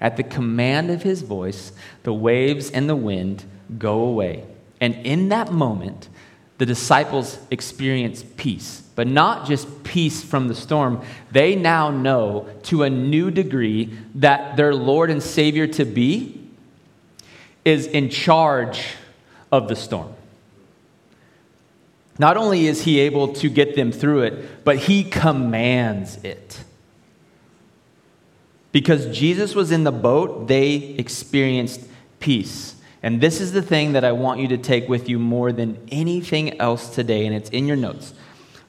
At 0.00 0.16
the 0.16 0.22
command 0.22 0.90
of 0.90 1.02
his 1.02 1.22
voice, 1.22 1.72
the 2.02 2.14
waves 2.14 2.70
and 2.70 2.88
the 2.88 2.96
wind 2.96 3.44
go 3.78 4.00
away. 4.00 4.44
And 4.80 4.94
in 5.06 5.28
that 5.28 5.52
moment, 5.52 6.08
the 6.58 6.66
disciples 6.66 7.38
experience 7.50 8.24
peace, 8.36 8.82
but 8.94 9.06
not 9.06 9.46
just 9.46 9.84
peace 9.84 10.22
from 10.22 10.48
the 10.48 10.54
storm. 10.54 11.02
They 11.30 11.54
now 11.54 11.90
know 11.90 12.48
to 12.64 12.82
a 12.82 12.90
new 12.90 13.30
degree 13.30 13.96
that 14.16 14.56
their 14.56 14.74
Lord 14.74 15.10
and 15.10 15.22
Savior 15.22 15.66
to 15.68 15.84
be 15.84 16.40
is 17.64 17.86
in 17.86 18.08
charge 18.08 18.96
of 19.50 19.68
the 19.68 19.76
storm. 19.76 20.14
Not 22.18 22.36
only 22.36 22.66
is 22.66 22.82
he 22.82 22.98
able 23.00 23.32
to 23.34 23.48
get 23.48 23.76
them 23.76 23.92
through 23.92 24.22
it, 24.22 24.64
but 24.64 24.76
he 24.76 25.04
commands 25.04 26.16
it. 26.24 26.64
Because 28.72 29.16
Jesus 29.16 29.54
was 29.54 29.70
in 29.70 29.84
the 29.84 29.92
boat, 29.92 30.48
they 30.48 30.74
experienced 30.74 31.80
peace. 32.20 32.74
And 33.02 33.20
this 33.20 33.40
is 33.40 33.52
the 33.52 33.62
thing 33.62 33.92
that 33.92 34.04
I 34.04 34.12
want 34.12 34.40
you 34.40 34.48
to 34.48 34.58
take 34.58 34.88
with 34.88 35.08
you 35.08 35.18
more 35.18 35.52
than 35.52 35.78
anything 35.90 36.60
else 36.60 36.94
today, 36.94 37.24
and 37.24 37.34
it's 37.34 37.50
in 37.50 37.66
your 37.66 37.76
notes. 37.76 38.12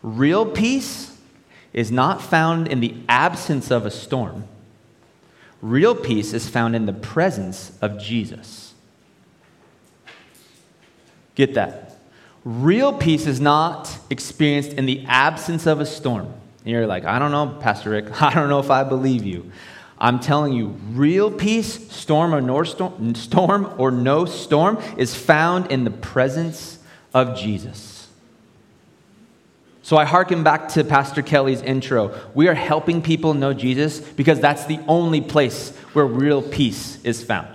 Real 0.04 0.46
peace 0.46 1.18
is 1.74 1.92
not 1.92 2.22
found 2.22 2.68
in 2.68 2.80
the 2.80 2.96
absence 3.08 3.72
of 3.72 3.86
a 3.86 3.92
storm, 3.92 4.48
real 5.62 5.96
peace 5.96 6.34
is 6.34 6.48
found 6.48 6.76
in 6.76 6.86
the 6.86 6.94
presence 6.94 7.78
of 7.82 8.00
Jesus. 8.00 8.69
Get 11.36 11.54
that. 11.56 11.98
Real 12.44 12.94
peace 12.94 13.28
is 13.28 13.40
not 13.40 13.98
experienced 14.10 14.74
in 14.74 14.86
the 14.86 15.06
absence 15.08 15.68
of 15.68 15.80
a 15.80 15.86
storm. 15.86 16.26
And 16.26 16.68
you're 16.68 16.88
like, 16.88 17.06
I 17.06 17.20
don't 17.20 17.32
know, 17.32 17.58
Pastor 17.60 17.92
Rick. 17.92 18.22
I 18.22 18.34
don't 18.34 18.50
know 18.50 18.60
if 18.60 18.72
I 18.72 18.84
believe 18.84 19.26
you. 19.26 19.52
I'm 19.98 20.20
telling 20.20 20.54
you, 20.54 20.68
real 20.92 21.30
peace, 21.30 21.92
storm 21.92 22.34
or 22.34 22.40
no 22.40 22.64
storm, 22.64 23.16
storm 23.16 23.74
or 23.78 23.92
no 23.92 24.24
storm, 24.26 24.82
is 24.98 25.14
found 25.14 25.72
in 25.72 25.84
the 25.84 25.92
presence 25.92 26.80
of 27.14 27.38
Jesus. 27.38 28.08
So 29.90 29.98
I 29.98 30.06
hearken 30.06 30.44
back 30.44 30.70
to 30.70 30.84
Pastor 30.84 31.22
Kelly's 31.22 31.62
intro. 31.62 32.16
We 32.36 32.48
are 32.48 32.54
helping 32.54 33.02
people 33.02 33.34
know 33.34 33.54
Jesus 33.54 34.00
because 34.00 34.40
that's 34.40 34.66
the 34.66 34.80
only 34.88 35.20
place 35.20 35.76
where 35.94 36.06
real 36.06 36.42
peace 36.42 37.04
is 37.04 37.24
found. 37.24 37.48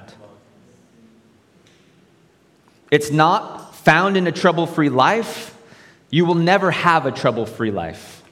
It's 2.91 3.11
not 3.11 3.64
found 3.85 4.17
in 4.17 4.27
a 4.27 4.33
trouble 4.33 4.67
free 4.67 4.89
life. 4.89 5.57
You 6.11 6.25
will 6.25 6.35
never 6.35 6.71
have 6.71 7.07
a 7.07 7.13
trouble 7.13 7.47
free 7.47 7.71
life. 7.71 8.23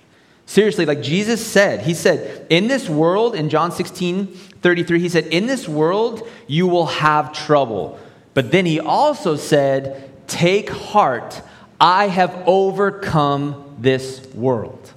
Seriously, 0.46 0.84
like 0.86 1.02
Jesus 1.02 1.44
said, 1.44 1.80
He 1.80 1.94
said, 1.94 2.46
in 2.50 2.68
this 2.68 2.88
world, 2.88 3.34
in 3.34 3.48
John 3.48 3.72
16 3.72 4.26
33, 4.26 5.00
He 5.00 5.08
said, 5.08 5.26
in 5.26 5.46
this 5.46 5.68
world 5.68 6.28
you 6.46 6.66
will 6.66 6.86
have 6.86 7.32
trouble. 7.32 7.98
But 8.34 8.50
then 8.50 8.66
He 8.66 8.80
also 8.80 9.36
said, 9.36 10.10
take 10.28 10.70
heart, 10.70 11.40
I 11.80 12.06
have 12.08 12.44
overcome 12.46 13.76
this 13.78 14.24
world. 14.34 14.92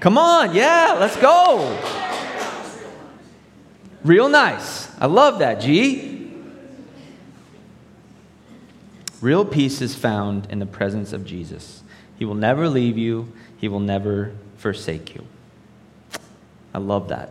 Come 0.00 0.18
on, 0.18 0.54
yeah, 0.54 0.96
let's 0.98 1.16
go. 1.16 1.78
Real 4.04 4.28
nice. 4.28 4.90
I 5.00 5.06
love 5.06 5.38
that, 5.38 5.60
G. 5.60 6.11
Real 9.22 9.44
peace 9.44 9.80
is 9.80 9.94
found 9.94 10.48
in 10.50 10.58
the 10.58 10.66
presence 10.66 11.12
of 11.12 11.24
Jesus. 11.24 11.82
He 12.18 12.24
will 12.24 12.34
never 12.34 12.68
leave 12.68 12.98
you, 12.98 13.32
He 13.56 13.68
will 13.68 13.80
never 13.80 14.32
forsake 14.56 15.14
you. 15.14 15.24
I 16.74 16.78
love 16.78 17.08
that. 17.08 17.30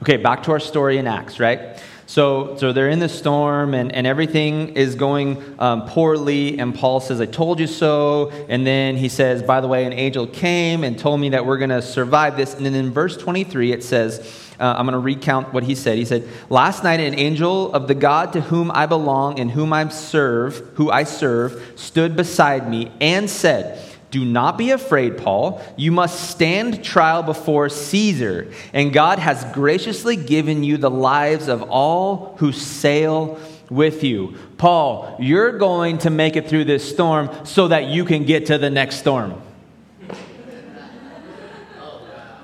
Okay, 0.00 0.16
back 0.16 0.44
to 0.44 0.52
our 0.52 0.60
story 0.60 0.96
in 0.96 1.06
Acts, 1.08 1.40
right? 1.40 1.82
So, 2.06 2.56
so 2.58 2.72
they're 2.72 2.90
in 2.90 2.98
the 2.98 3.08
storm 3.08 3.74
and, 3.74 3.90
and 3.92 4.06
everything 4.06 4.76
is 4.76 4.94
going 4.94 5.42
um, 5.58 5.88
poorly. 5.88 6.58
And 6.58 6.74
Paul 6.74 7.00
says, 7.00 7.20
I 7.20 7.26
told 7.26 7.60
you 7.60 7.66
so. 7.66 8.30
And 8.48 8.66
then 8.66 8.96
he 8.96 9.08
says, 9.08 9.42
By 9.42 9.60
the 9.60 9.68
way, 9.68 9.84
an 9.84 9.92
angel 9.92 10.26
came 10.26 10.84
and 10.84 10.98
told 10.98 11.20
me 11.20 11.30
that 11.30 11.46
we're 11.46 11.58
going 11.58 11.70
to 11.70 11.82
survive 11.82 12.36
this. 12.36 12.54
And 12.54 12.66
then 12.66 12.74
in 12.74 12.92
verse 12.92 13.16
23, 13.16 13.72
it 13.72 13.82
says, 13.82 14.20
uh, 14.60 14.74
I'm 14.76 14.86
going 14.86 14.92
to 14.92 14.98
recount 14.98 15.52
what 15.52 15.64
he 15.64 15.74
said. 15.74 15.98
He 15.98 16.04
said, 16.04 16.28
Last 16.48 16.84
night, 16.84 17.00
an 17.00 17.18
angel 17.18 17.72
of 17.72 17.88
the 17.88 17.94
God 17.94 18.32
to 18.34 18.40
whom 18.40 18.70
I 18.70 18.86
belong 18.86 19.40
and 19.40 19.50
whom 19.50 19.72
I 19.72 19.88
serve, 19.88 20.58
who 20.74 20.90
I 20.90 21.04
serve, 21.04 21.72
stood 21.76 22.16
beside 22.16 22.68
me 22.68 22.92
and 23.00 23.28
said, 23.28 23.80
Do 24.14 24.24
not 24.24 24.56
be 24.56 24.70
afraid, 24.70 25.18
Paul. 25.18 25.60
You 25.76 25.90
must 25.90 26.30
stand 26.30 26.84
trial 26.84 27.24
before 27.24 27.68
Caesar, 27.68 28.46
and 28.72 28.92
God 28.92 29.18
has 29.18 29.44
graciously 29.46 30.14
given 30.14 30.62
you 30.62 30.76
the 30.76 30.88
lives 30.88 31.48
of 31.48 31.62
all 31.62 32.36
who 32.38 32.52
sail 32.52 33.40
with 33.68 34.04
you. 34.04 34.36
Paul, 34.56 35.16
you're 35.18 35.58
going 35.58 35.98
to 35.98 36.10
make 36.10 36.36
it 36.36 36.48
through 36.48 36.66
this 36.66 36.88
storm 36.88 37.28
so 37.44 37.66
that 37.66 37.86
you 37.86 38.04
can 38.04 38.22
get 38.22 38.46
to 38.46 38.56
the 38.56 38.70
next 38.70 38.98
storm. 39.00 39.42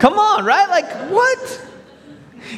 Come 0.00 0.18
on, 0.18 0.44
right? 0.44 0.68
Like, 0.68 0.90
what? 1.08 1.66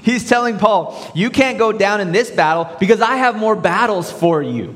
He's 0.03 0.27
telling 0.27 0.57
Paul, 0.57 1.12
You 1.14 1.29
can't 1.29 1.59
go 1.59 1.70
down 1.70 2.01
in 2.01 2.12
this 2.12 2.31
battle 2.31 2.66
because 2.81 3.03
I 3.03 3.16
have 3.16 3.37
more 3.37 3.57
battles 3.57 4.11
for 4.11 4.42
you. 4.42 4.75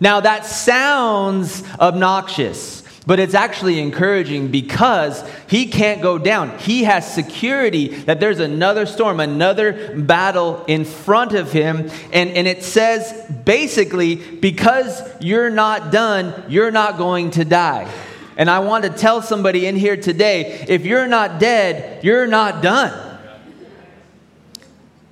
Now, 0.00 0.20
that 0.20 0.44
sounds 0.44 1.64
obnoxious, 1.80 2.81
but 3.06 3.18
it's 3.18 3.34
actually 3.34 3.80
encouraging 3.80 4.48
because 4.48 5.24
he 5.48 5.66
can't 5.66 6.02
go 6.02 6.18
down. 6.18 6.56
He 6.58 6.84
has 6.84 7.12
security 7.12 7.88
that 7.88 8.20
there's 8.20 8.38
another 8.38 8.86
storm, 8.86 9.18
another 9.18 9.96
battle 10.00 10.64
in 10.66 10.84
front 10.84 11.32
of 11.32 11.50
him. 11.50 11.90
And, 12.12 12.30
and 12.30 12.46
it 12.46 12.62
says 12.62 13.12
basically, 13.44 14.14
because 14.14 15.02
you're 15.20 15.50
not 15.50 15.90
done, 15.90 16.44
you're 16.48 16.70
not 16.70 16.96
going 16.96 17.32
to 17.32 17.44
die. 17.44 17.92
And 18.36 18.48
I 18.48 18.60
want 18.60 18.84
to 18.84 18.90
tell 18.90 19.20
somebody 19.20 19.66
in 19.66 19.76
here 19.76 19.96
today 19.96 20.64
if 20.68 20.86
you're 20.86 21.08
not 21.08 21.40
dead, 21.40 22.04
you're 22.04 22.28
not 22.28 22.62
done. 22.62 23.18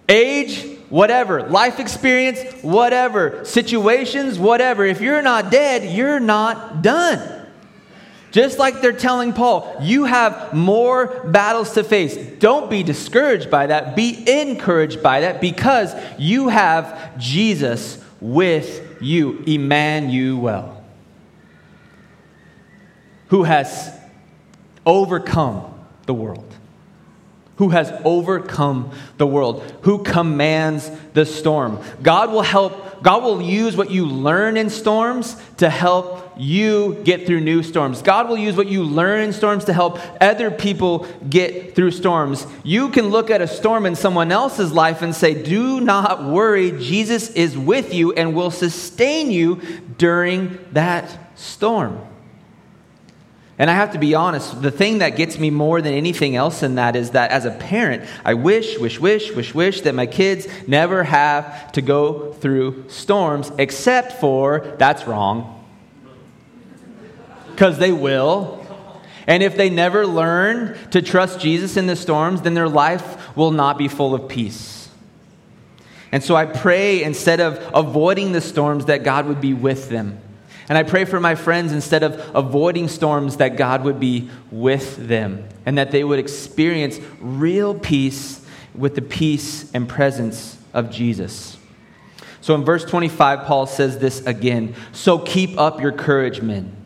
Age, 0.08 0.64
whatever. 0.88 1.48
Life 1.48 1.80
experience, 1.80 2.62
whatever. 2.62 3.44
Situations, 3.44 4.38
whatever. 4.38 4.84
If 4.84 5.00
you're 5.00 5.22
not 5.22 5.50
dead, 5.50 5.92
you're 5.92 6.20
not 6.20 6.82
done. 6.82 7.39
Just 8.30 8.58
like 8.58 8.80
they're 8.80 8.92
telling 8.92 9.32
Paul, 9.32 9.76
you 9.80 10.04
have 10.04 10.54
more 10.54 11.06
battles 11.24 11.72
to 11.74 11.84
face. 11.84 12.16
Don't 12.38 12.70
be 12.70 12.82
discouraged 12.82 13.50
by 13.50 13.66
that. 13.66 13.96
Be 13.96 14.24
encouraged 14.40 15.02
by 15.02 15.20
that 15.20 15.40
because 15.40 15.94
you 16.18 16.48
have 16.48 17.18
Jesus 17.18 18.02
with 18.20 18.98
you, 19.00 19.42
Emmanuel, 19.46 20.84
who 23.28 23.42
has 23.42 23.92
overcome 24.86 25.74
the 26.06 26.14
world 26.14 26.50
who 27.60 27.68
has 27.68 27.92
overcome 28.06 28.90
the 29.18 29.26
world, 29.26 29.62
who 29.82 30.02
commands 30.02 30.90
the 31.12 31.26
storm. 31.26 31.78
God 32.00 32.32
will 32.32 32.40
help, 32.40 32.89
God 33.02 33.22
will 33.22 33.40
use 33.40 33.76
what 33.76 33.90
you 33.90 34.06
learn 34.06 34.56
in 34.56 34.68
storms 34.70 35.36
to 35.56 35.70
help 35.70 36.32
you 36.36 37.00
get 37.04 37.26
through 37.26 37.40
new 37.40 37.62
storms. 37.62 38.02
God 38.02 38.28
will 38.28 38.38
use 38.38 38.56
what 38.56 38.66
you 38.66 38.82
learn 38.82 39.20
in 39.20 39.32
storms 39.32 39.64
to 39.66 39.72
help 39.72 39.98
other 40.20 40.50
people 40.50 41.06
get 41.28 41.74
through 41.74 41.90
storms. 41.90 42.46
You 42.62 42.90
can 42.90 43.08
look 43.08 43.30
at 43.30 43.42
a 43.42 43.46
storm 43.46 43.86
in 43.86 43.94
someone 43.94 44.32
else's 44.32 44.72
life 44.72 45.02
and 45.02 45.14
say, 45.14 45.42
Do 45.42 45.80
not 45.80 46.24
worry, 46.24 46.72
Jesus 46.72 47.30
is 47.30 47.56
with 47.56 47.94
you 47.94 48.12
and 48.12 48.34
will 48.34 48.50
sustain 48.50 49.30
you 49.30 49.60
during 49.98 50.58
that 50.72 51.38
storm. 51.38 52.00
And 53.60 53.70
I 53.70 53.74
have 53.74 53.92
to 53.92 53.98
be 53.98 54.14
honest, 54.14 54.62
the 54.62 54.70
thing 54.70 55.00
that 55.00 55.16
gets 55.16 55.38
me 55.38 55.50
more 55.50 55.82
than 55.82 55.92
anything 55.92 56.34
else 56.34 56.62
in 56.62 56.76
that 56.76 56.96
is 56.96 57.10
that 57.10 57.30
as 57.30 57.44
a 57.44 57.50
parent, 57.50 58.08
I 58.24 58.32
wish, 58.32 58.78
wish, 58.78 58.98
wish, 58.98 59.32
wish, 59.32 59.54
wish 59.54 59.82
that 59.82 59.94
my 59.94 60.06
kids 60.06 60.48
never 60.66 61.04
have 61.04 61.70
to 61.72 61.82
go 61.82 62.32
through 62.32 62.88
storms, 62.88 63.52
except 63.58 64.14
for 64.14 64.60
that's 64.78 65.06
wrong. 65.06 65.62
Because 67.50 67.76
they 67.76 67.92
will. 67.92 68.66
And 69.26 69.42
if 69.42 69.58
they 69.58 69.68
never 69.68 70.06
learn 70.06 70.78
to 70.92 71.02
trust 71.02 71.38
Jesus 71.38 71.76
in 71.76 71.86
the 71.86 71.96
storms, 71.96 72.40
then 72.40 72.54
their 72.54 72.66
life 72.66 73.36
will 73.36 73.50
not 73.50 73.76
be 73.76 73.88
full 73.88 74.14
of 74.14 74.26
peace. 74.26 74.88
And 76.12 76.24
so 76.24 76.34
I 76.34 76.46
pray 76.46 77.02
instead 77.02 77.40
of 77.40 77.60
avoiding 77.74 78.32
the 78.32 78.40
storms 78.40 78.86
that 78.86 79.04
God 79.04 79.26
would 79.26 79.42
be 79.42 79.52
with 79.52 79.90
them 79.90 80.18
and 80.70 80.78
I 80.78 80.84
pray 80.84 81.04
for 81.04 81.18
my 81.18 81.34
friends, 81.34 81.72
instead 81.72 82.04
of 82.04 82.30
avoiding 82.32 82.86
storms, 82.86 83.38
that 83.38 83.56
God 83.56 83.82
would 83.82 83.98
be 83.98 84.30
with 84.52 85.08
them 85.08 85.48
and 85.66 85.76
that 85.76 85.90
they 85.90 86.04
would 86.04 86.20
experience 86.20 87.00
real 87.20 87.74
peace 87.74 88.46
with 88.72 88.94
the 88.94 89.02
peace 89.02 89.68
and 89.72 89.88
presence 89.88 90.56
of 90.72 90.88
Jesus. 90.92 91.58
So 92.40 92.54
in 92.54 92.64
verse 92.64 92.84
25, 92.84 93.46
Paul 93.46 93.66
says 93.66 93.98
this 93.98 94.24
again 94.24 94.76
So 94.92 95.18
keep 95.18 95.58
up 95.58 95.80
your 95.80 95.90
courage, 95.90 96.40
men, 96.40 96.76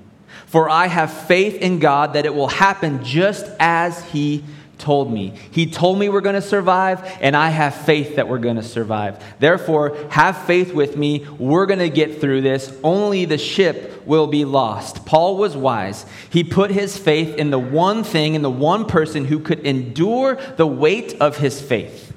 for 0.47 0.71
I 0.71 0.87
have 0.87 1.13
faith 1.13 1.57
in 1.57 1.79
God 1.79 2.15
that 2.15 2.25
it 2.25 2.35
will 2.35 2.49
happen 2.49 3.05
just 3.05 3.45
as 3.61 4.03
he 4.13 4.45
told 4.79 5.13
me. 5.13 5.35
He 5.51 5.67
told 5.67 5.99
me 5.99 6.09
we're 6.09 6.21
going 6.21 6.35
to 6.35 6.43
survive, 6.43 7.19
and 7.21 7.37
I 7.37 7.49
have 7.49 7.75
faith 7.75 8.17
that 8.17 8.29
we're 8.29 8.39
going 8.39 8.57
to 8.57 8.63
survive. 8.63 9.23
Therefore, 9.39 9.97
have 10.11 10.37
faith 10.47 10.75
with 10.75 10.97
me. 10.97 11.27
We're 11.39 11.67
going 11.67 11.79
to 11.79 11.91
get 11.91 12.21
through 12.21 12.43
this. 12.43 12.77
Only 12.83 13.25
the 13.25 13.39
ship 13.39 14.07
will 14.07 14.27
be 14.27 14.45
lost. 14.45 15.07
Paul 15.07 15.37
was 15.37 15.57
wise. 15.57 16.07
He 16.31 16.45
put 16.45 16.71
his 16.71 16.99
faith 16.99 17.37
in 17.37 17.51
the 17.51 17.59
one 17.59 18.05
thing, 18.05 18.35
in 18.35 18.43
the 18.43 18.51
one 18.51 18.87
person 18.87 19.25
who 19.25 19.39
could 19.39 19.61
endure 19.61 20.37
the 20.57 20.67
weight 20.67 21.21
of 21.21 21.39
his 21.39 21.61
faith. 21.61 22.13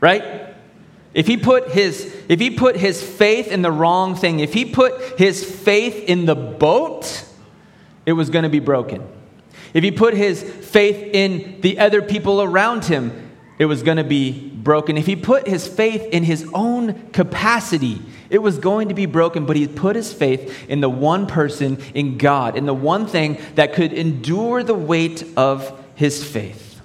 Right? 0.00 0.54
If 1.12 1.26
he 1.26 1.36
put 1.36 1.70
his 1.70 2.16
if 2.28 2.38
he 2.38 2.50
put 2.50 2.76
his 2.76 3.02
faith 3.02 3.48
in 3.48 3.62
the 3.62 3.72
wrong 3.72 4.14
thing, 4.14 4.38
if 4.40 4.54
he 4.54 4.64
put 4.64 5.18
his 5.18 5.44
faith 5.44 6.04
in 6.08 6.24
the 6.24 6.36
boat, 6.36 7.24
it 8.06 8.12
was 8.12 8.30
going 8.30 8.44
to 8.44 8.48
be 8.48 8.60
broken. 8.60 9.06
If 9.72 9.84
he 9.84 9.90
put 9.90 10.14
his 10.14 10.42
faith 10.42 10.96
in 11.14 11.60
the 11.60 11.78
other 11.78 12.02
people 12.02 12.42
around 12.42 12.86
him, 12.86 13.30
it 13.58 13.66
was 13.66 13.82
going 13.82 13.98
to 13.98 14.04
be 14.04 14.48
broken. 14.48 14.96
If 14.96 15.06
he 15.06 15.16
put 15.16 15.46
his 15.46 15.68
faith 15.68 16.02
in 16.12 16.24
his 16.24 16.48
own 16.54 17.10
capacity, 17.10 18.00
it 18.30 18.38
was 18.38 18.58
going 18.58 18.88
to 18.88 18.94
be 18.94 19.06
broken. 19.06 19.44
But 19.44 19.56
he 19.56 19.68
put 19.68 19.96
his 19.96 20.12
faith 20.12 20.68
in 20.68 20.80
the 20.80 20.88
one 20.88 21.26
person, 21.26 21.78
in 21.94 22.16
God, 22.16 22.56
in 22.56 22.66
the 22.66 22.74
one 22.74 23.06
thing 23.06 23.38
that 23.56 23.74
could 23.74 23.92
endure 23.92 24.62
the 24.62 24.74
weight 24.74 25.24
of 25.36 25.78
his 25.94 26.24
faith. 26.24 26.80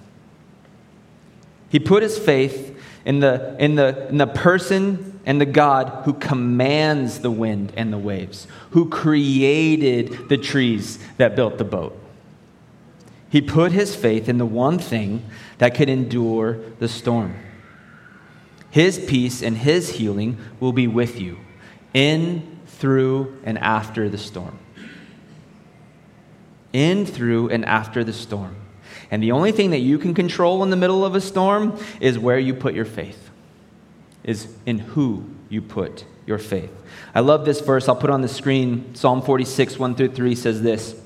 He 1.70 1.80
put 1.80 2.04
his 2.04 2.20
faith 2.20 2.78
in 3.06 3.20
the, 3.20 3.56
in 3.58 3.76
the, 3.76 4.08
in 4.10 4.18
the 4.18 4.28
person 4.28 5.20
and 5.26 5.40
the 5.40 5.46
God 5.46 6.04
who 6.04 6.14
commands 6.14 7.20
the 7.20 7.32
wind 7.32 7.72
and 7.76 7.92
the 7.92 7.98
waves, 7.98 8.48
who 8.72 8.90
created 8.90 10.30
the 10.30 10.38
trees 10.38 11.00
that 11.18 11.36
built 11.36 11.58
the 11.58 11.64
boat. 11.64 11.98
He 13.36 13.42
put 13.42 13.74
his 13.74 13.94
faith 13.94 14.30
in 14.30 14.38
the 14.38 14.46
one 14.46 14.80
thing 14.80 15.26
that 15.58 15.76
could 15.76 15.90
endure 15.90 16.58
the 16.80 16.88
storm. 16.88 17.36
His 18.72 18.98
peace 18.98 19.44
and 19.44 19.58
his 19.58 19.90
healing 19.90 20.38
will 20.62 20.72
be 20.72 20.88
with 20.88 21.20
you 21.20 21.40
in, 21.94 22.62
through, 22.66 23.38
and 23.44 23.58
after 23.58 24.08
the 24.08 24.18
storm. 24.18 24.58
In, 26.72 27.06
through, 27.06 27.50
and 27.50 27.66
after 27.66 28.06
the 28.06 28.14
storm. 28.14 28.56
And 29.12 29.22
the 29.22 29.34
only 29.34 29.52
thing 29.52 29.72
that 29.72 29.80
you 29.80 29.98
can 29.98 30.14
control 30.14 30.64
in 30.64 30.70
the 30.70 30.78
middle 30.78 31.04
of 31.04 31.14
a 31.14 31.20
storm 31.20 31.78
is 32.00 32.18
where 32.18 32.40
you 32.40 32.54
put 32.54 32.74
your 32.74 32.86
faith, 32.86 33.32
is 34.24 34.48
in 34.66 34.80
who 34.80 35.30
you 35.50 35.62
put 35.62 36.06
your 36.26 36.38
faith. 36.38 36.72
I 37.14 37.20
love 37.20 37.44
this 37.44 37.60
verse. 37.60 37.90
I'll 37.90 37.98
put 37.98 38.12
on 38.12 38.22
the 38.22 38.30
screen. 38.30 38.96
Psalm 38.96 39.22
46, 39.22 39.78
1 39.78 39.96
through 39.96 40.14
3 40.14 40.36
says 40.36 40.62
this. 40.62 41.02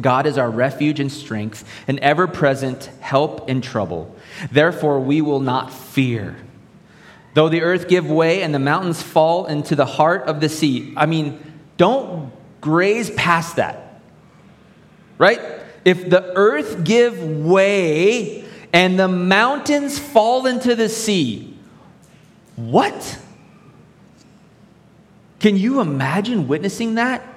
God 0.00 0.26
is 0.26 0.38
our 0.38 0.50
refuge 0.50 1.00
and 1.00 1.10
strength, 1.10 1.64
an 1.86 1.98
ever 2.00 2.26
present 2.26 2.90
help 3.00 3.48
in 3.48 3.60
trouble. 3.60 4.14
Therefore, 4.50 5.00
we 5.00 5.20
will 5.20 5.40
not 5.40 5.72
fear. 5.72 6.36
Though 7.34 7.48
the 7.48 7.62
earth 7.62 7.88
give 7.88 8.10
way 8.10 8.42
and 8.42 8.54
the 8.54 8.58
mountains 8.58 9.02
fall 9.02 9.46
into 9.46 9.76
the 9.76 9.86
heart 9.86 10.24
of 10.24 10.40
the 10.40 10.48
sea. 10.48 10.94
I 10.96 11.06
mean, 11.06 11.38
don't 11.76 12.32
graze 12.60 13.10
past 13.10 13.56
that. 13.56 14.00
Right? 15.18 15.40
If 15.84 16.08
the 16.08 16.32
earth 16.34 16.84
give 16.84 17.20
way 17.22 18.44
and 18.72 18.98
the 18.98 19.08
mountains 19.08 19.98
fall 19.98 20.46
into 20.46 20.74
the 20.74 20.88
sea, 20.88 21.56
what? 22.56 23.18
Can 25.40 25.56
you 25.56 25.80
imagine 25.80 26.48
witnessing 26.48 26.94
that? 26.94 27.33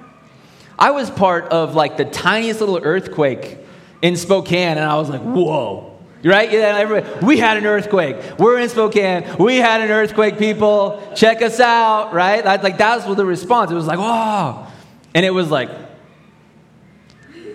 I 0.78 0.92
was 0.92 1.10
part 1.10 1.44
of 1.46 1.74
like 1.74 1.96
the 1.96 2.04
tiniest 2.04 2.60
little 2.60 2.78
earthquake 2.78 3.58
in 4.00 4.16
Spokane, 4.16 4.78
and 4.78 4.80
I 4.80 4.96
was 4.96 5.10
like, 5.10 5.22
whoa. 5.22 5.98
Right? 6.24 6.50
Yeah, 6.50 7.20
we 7.24 7.38
had 7.38 7.56
an 7.58 7.66
earthquake. 7.66 8.16
We're 8.38 8.58
in 8.58 8.68
Spokane. 8.68 9.36
We 9.38 9.56
had 9.56 9.80
an 9.80 9.90
earthquake, 9.90 10.36
people. 10.36 11.00
Check 11.14 11.42
us 11.42 11.60
out, 11.60 12.12
right? 12.12 12.44
Like 12.44 12.78
that 12.78 13.06
was 13.06 13.16
the 13.16 13.24
response. 13.24 13.70
It 13.70 13.74
was 13.74 13.86
like, 13.86 13.98
whoa. 13.98 14.66
And 15.14 15.24
it 15.24 15.30
was 15.30 15.50
like, 15.50 15.70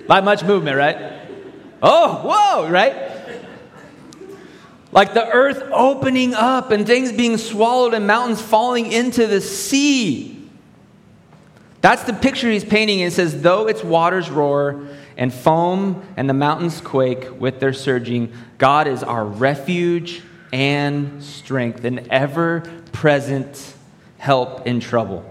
not 0.08 0.24
much 0.24 0.44
movement, 0.44 0.78
right? 0.78 0.98
Oh, 1.82 2.22
whoa, 2.24 2.70
right? 2.70 3.12
Like 4.94 5.14
the 5.14 5.28
earth 5.28 5.62
opening 5.74 6.34
up 6.34 6.72
and 6.72 6.86
things 6.86 7.12
being 7.12 7.38
swallowed 7.38 7.94
and 7.94 8.08
mountains 8.08 8.42
falling 8.42 8.92
into 8.92 9.28
the 9.28 9.42
sea. 9.42 10.33
That's 11.84 12.04
the 12.04 12.14
picture 12.14 12.50
he's 12.50 12.64
painting. 12.64 13.02
It 13.02 13.12
says, 13.12 13.42
though 13.42 13.68
its 13.68 13.84
waters 13.84 14.30
roar 14.30 14.88
and 15.18 15.34
foam 15.34 16.02
and 16.16 16.30
the 16.30 16.34
mountains 16.34 16.80
quake 16.80 17.42
with 17.42 17.60
their 17.60 17.74
surging, 17.74 18.32
God 18.58 18.88
is 18.88 19.04
our 19.04 19.26
refuge 19.26 20.22
and 20.54 21.22
strength, 21.22 21.84
an 21.84 22.10
ever 22.10 22.62
present 22.94 23.74
help 24.18 24.66
in 24.66 24.80
trouble. 24.80 25.30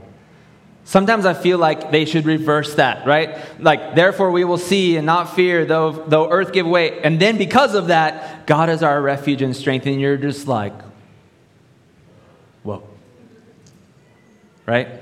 Sometimes 0.85 1.25
I 1.25 1.33
feel 1.33 1.57
like 1.57 1.91
they 1.91 2.05
should 2.05 2.27
reverse 2.27 2.75
that, 2.75 3.07
right? 3.07 3.38
Like, 3.59 3.95
therefore 3.95 4.31
we 4.31 4.45
will 4.45 4.59
see 4.59 4.99
and 4.99 5.07
not 5.07 5.35
fear, 5.35 5.65
though, 5.65 5.93
though 5.93 6.31
earth 6.31 6.53
give 6.53 6.67
way. 6.67 7.01
And 7.01 7.19
then 7.19 7.38
because 7.38 7.75
of 7.75 7.87
that, 7.87 8.47
God 8.47 8.69
is 8.69 8.83
our 8.83 9.01
refuge 9.01 9.41
and 9.41 9.57
strength. 9.57 9.87
And 9.87 9.99
you're 9.99 10.19
just 10.19 10.47
like, 10.47 10.75
whoa. 12.62 12.87
Right? 14.67 15.02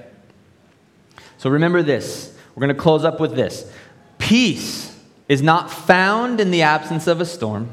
So 1.40 1.48
remember 1.48 1.82
this. 1.82 2.36
We're 2.54 2.66
going 2.66 2.76
to 2.76 2.82
close 2.82 3.02
up 3.02 3.18
with 3.18 3.34
this. 3.34 3.72
Peace 4.18 4.94
is 5.26 5.40
not 5.40 5.70
found 5.70 6.38
in 6.38 6.50
the 6.50 6.60
absence 6.60 7.06
of 7.06 7.22
a 7.22 7.24
storm, 7.24 7.70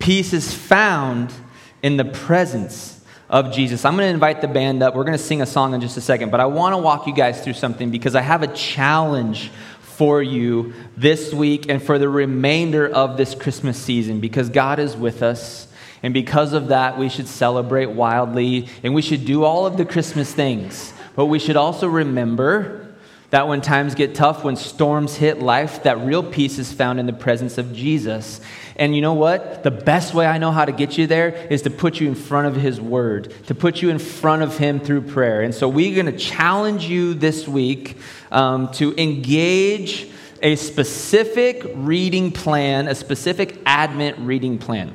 peace 0.00 0.32
is 0.32 0.52
found 0.52 1.32
in 1.80 1.96
the 1.96 2.04
presence 2.04 3.00
of 3.30 3.52
Jesus. 3.52 3.84
I'm 3.84 3.94
going 3.94 4.08
to 4.08 4.12
invite 4.12 4.40
the 4.40 4.48
band 4.48 4.82
up. 4.82 4.96
We're 4.96 5.04
going 5.04 5.16
to 5.16 5.22
sing 5.22 5.42
a 5.42 5.46
song 5.46 5.74
in 5.74 5.80
just 5.80 5.96
a 5.96 6.00
second, 6.00 6.32
but 6.32 6.40
I 6.40 6.46
want 6.46 6.72
to 6.72 6.78
walk 6.78 7.06
you 7.06 7.14
guys 7.14 7.40
through 7.44 7.52
something 7.52 7.92
because 7.92 8.16
I 8.16 8.20
have 8.20 8.42
a 8.42 8.48
challenge 8.48 9.52
for 9.80 10.20
you 10.20 10.74
this 10.96 11.32
week 11.32 11.66
and 11.68 11.80
for 11.80 12.00
the 12.00 12.08
remainder 12.08 12.88
of 12.88 13.16
this 13.16 13.36
Christmas 13.36 13.78
season 13.78 14.18
because 14.18 14.48
God 14.48 14.80
is 14.80 14.96
with 14.96 15.22
us. 15.22 15.68
And 16.02 16.12
because 16.12 16.52
of 16.52 16.68
that, 16.68 16.98
we 16.98 17.08
should 17.08 17.28
celebrate 17.28 17.86
wildly 17.86 18.66
and 18.82 18.92
we 18.92 19.02
should 19.02 19.24
do 19.24 19.44
all 19.44 19.66
of 19.66 19.76
the 19.76 19.84
Christmas 19.84 20.34
things. 20.34 20.92
But 21.14 21.26
we 21.26 21.38
should 21.38 21.56
also 21.56 21.86
remember 21.88 22.92
that 23.32 23.48
when 23.48 23.62
times 23.62 23.94
get 23.94 24.14
tough, 24.14 24.44
when 24.44 24.56
storms 24.56 25.16
hit 25.16 25.40
life, 25.40 25.84
that 25.84 25.98
real 26.00 26.22
peace 26.22 26.58
is 26.58 26.70
found 26.70 27.00
in 27.00 27.06
the 27.06 27.14
presence 27.14 27.56
of 27.56 27.72
Jesus. 27.72 28.42
And 28.76 28.94
you 28.94 29.00
know 29.00 29.14
what? 29.14 29.62
The 29.62 29.70
best 29.70 30.12
way 30.12 30.26
I 30.26 30.36
know 30.36 30.50
how 30.50 30.66
to 30.66 30.72
get 30.72 30.98
you 30.98 31.06
there 31.06 31.30
is 31.30 31.62
to 31.62 31.70
put 31.70 31.98
you 31.98 32.08
in 32.08 32.14
front 32.14 32.46
of 32.48 32.56
His 32.56 32.78
Word, 32.78 33.32
to 33.46 33.54
put 33.54 33.80
you 33.80 33.88
in 33.88 33.98
front 33.98 34.42
of 34.42 34.58
Him 34.58 34.80
through 34.80 35.02
prayer. 35.02 35.40
And 35.40 35.54
so 35.54 35.66
we're 35.66 35.94
going 35.94 36.14
to 36.14 36.18
challenge 36.18 36.84
you 36.84 37.14
this 37.14 37.48
week 37.48 37.96
um, 38.30 38.70
to 38.72 38.94
engage 39.00 40.10
a 40.42 40.56
specific 40.56 41.62
reading 41.74 42.32
plan, 42.32 42.86
a 42.86 42.94
specific 42.94 43.58
Advent 43.64 44.18
reading 44.18 44.58
plan. 44.58 44.94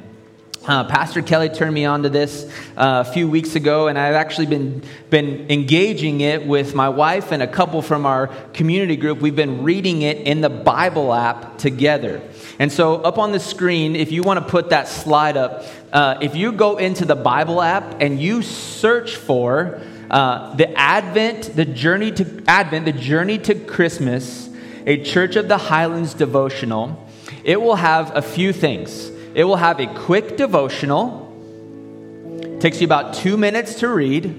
Uh, 0.67 0.83
Pastor 0.83 1.21
Kelly 1.21 1.47
turned 1.47 1.73
me 1.73 1.85
on 1.85 2.03
to 2.03 2.09
this 2.09 2.43
uh, 2.75 3.05
a 3.07 3.13
few 3.13 3.29
weeks 3.29 3.55
ago, 3.55 3.87
and 3.87 3.97
I've 3.97 4.15
actually 4.15 4.47
been, 4.47 4.83
been 5.09 5.49
engaging 5.49 6.19
it 6.19 6.45
with 6.45 6.75
my 6.75 6.89
wife 6.89 7.31
and 7.31 7.41
a 7.41 7.47
couple 7.47 7.81
from 7.81 8.05
our 8.05 8.27
community 8.51 8.97
group. 8.97 9.21
We've 9.21 9.33
been 9.33 9.63
reading 9.63 10.01
it 10.01 10.17
in 10.17 10.41
the 10.41 10.49
Bible 10.49 11.13
app 11.13 11.57
together. 11.57 12.21
And 12.59 12.69
so, 12.69 12.95
up 12.95 13.17
on 13.17 13.31
the 13.31 13.39
screen, 13.39 13.95
if 13.95 14.11
you 14.11 14.23
want 14.23 14.43
to 14.43 14.45
put 14.45 14.71
that 14.71 14.89
slide 14.89 15.37
up, 15.37 15.63
uh, 15.93 16.17
if 16.21 16.35
you 16.35 16.51
go 16.51 16.75
into 16.75 17.05
the 17.05 17.15
Bible 17.15 17.61
app 17.61 18.01
and 18.01 18.19
you 18.19 18.41
search 18.41 19.15
for 19.15 19.79
uh, 20.11 20.53
the 20.55 20.77
Advent, 20.77 21.55
the 21.55 21.63
journey 21.63 22.11
to 22.11 22.43
Advent, 22.45 22.83
the 22.83 22.91
journey 22.91 23.37
to 23.37 23.55
Christmas, 23.55 24.49
a 24.85 25.01
Church 25.01 25.37
of 25.37 25.47
the 25.47 25.57
Highlands 25.57 26.13
devotional, 26.13 27.07
it 27.45 27.61
will 27.61 27.77
have 27.77 28.13
a 28.17 28.21
few 28.21 28.51
things. 28.51 29.11
It 29.37 29.43
will 29.43 29.57
have 29.57 29.79
a 29.79 29.85
quick 29.85 30.35
devotional. 30.35 31.23
Takes 32.59 32.81
you 32.81 32.85
about 32.85 33.13
two 33.13 33.37
minutes 33.37 33.75
to 33.81 33.87
read. 33.87 34.33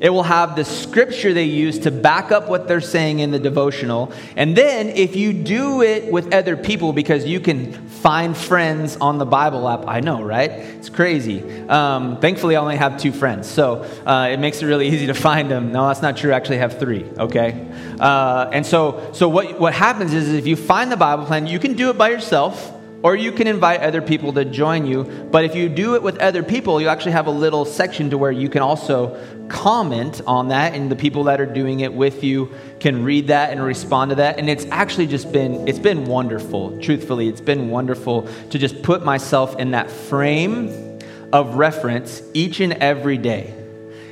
It 0.00 0.08
will 0.08 0.22
have 0.22 0.56
the 0.56 0.64
scripture 0.64 1.34
they 1.34 1.44
use 1.44 1.80
to 1.80 1.90
back 1.90 2.32
up 2.32 2.48
what 2.48 2.66
they're 2.66 2.80
saying 2.80 3.18
in 3.18 3.30
the 3.30 3.38
devotional. 3.38 4.10
And 4.34 4.56
then, 4.56 4.88
if 4.88 5.16
you 5.16 5.34
do 5.34 5.82
it 5.82 6.10
with 6.10 6.32
other 6.32 6.56
people, 6.56 6.94
because 6.94 7.26
you 7.26 7.40
can 7.40 7.74
find 7.88 8.34
friends 8.34 8.96
on 9.02 9.18
the 9.18 9.26
Bible 9.26 9.68
app, 9.68 9.86
I 9.86 10.00
know, 10.00 10.22
right? 10.22 10.50
It's 10.50 10.88
crazy. 10.88 11.42
Um, 11.68 12.18
thankfully, 12.18 12.56
I 12.56 12.60
only 12.62 12.78
have 12.78 12.98
two 12.98 13.12
friends, 13.12 13.50
so 13.50 13.82
uh, 14.06 14.30
it 14.32 14.40
makes 14.40 14.62
it 14.62 14.66
really 14.66 14.88
easy 14.92 15.08
to 15.08 15.14
find 15.14 15.50
them. 15.50 15.72
No, 15.72 15.88
that's 15.88 16.00
not 16.00 16.16
true. 16.16 16.32
I 16.32 16.36
actually 16.36 16.58
have 16.58 16.78
three, 16.78 17.04
okay? 17.18 17.66
Uh, 18.00 18.48
and 18.50 18.64
so, 18.64 19.10
so 19.12 19.28
what, 19.28 19.60
what 19.60 19.74
happens 19.74 20.14
is, 20.14 20.28
is 20.28 20.34
if 20.36 20.46
you 20.46 20.56
find 20.56 20.90
the 20.90 20.96
Bible 20.96 21.26
plan, 21.26 21.46
you 21.46 21.58
can 21.58 21.74
do 21.74 21.90
it 21.90 21.98
by 21.98 22.08
yourself 22.08 22.78
or 23.02 23.16
you 23.16 23.32
can 23.32 23.46
invite 23.46 23.80
other 23.80 24.00
people 24.00 24.32
to 24.32 24.44
join 24.44 24.86
you. 24.86 25.04
But 25.04 25.44
if 25.44 25.54
you 25.56 25.68
do 25.68 25.94
it 25.94 26.02
with 26.02 26.18
other 26.18 26.42
people, 26.42 26.80
you 26.80 26.88
actually 26.88 27.12
have 27.12 27.26
a 27.26 27.32
little 27.32 27.64
section 27.64 28.10
to 28.10 28.18
where 28.18 28.30
you 28.30 28.48
can 28.48 28.62
also 28.62 29.20
comment 29.48 30.20
on 30.26 30.48
that, 30.48 30.74
and 30.74 30.90
the 30.90 30.96
people 30.96 31.24
that 31.24 31.40
are 31.40 31.46
doing 31.46 31.80
it 31.80 31.92
with 31.92 32.24
you 32.24 32.52
can 32.80 33.04
read 33.04 33.26
that 33.28 33.50
and 33.50 33.62
respond 33.62 34.10
to 34.10 34.14
that. 34.16 34.38
And 34.38 34.48
it's 34.48 34.64
actually 34.66 35.06
just 35.06 35.32
been 35.32 35.66
it's 35.68 35.78
been 35.78 36.04
wonderful. 36.04 36.78
Truthfully, 36.80 37.28
it's 37.28 37.40
been 37.40 37.68
wonderful 37.68 38.28
to 38.50 38.58
just 38.58 38.82
put 38.82 39.04
myself 39.04 39.58
in 39.58 39.72
that 39.72 39.90
frame 39.90 40.98
of 41.32 41.56
reference 41.56 42.22
each 42.34 42.60
and 42.60 42.74
every 42.74 43.18
day. 43.18 43.54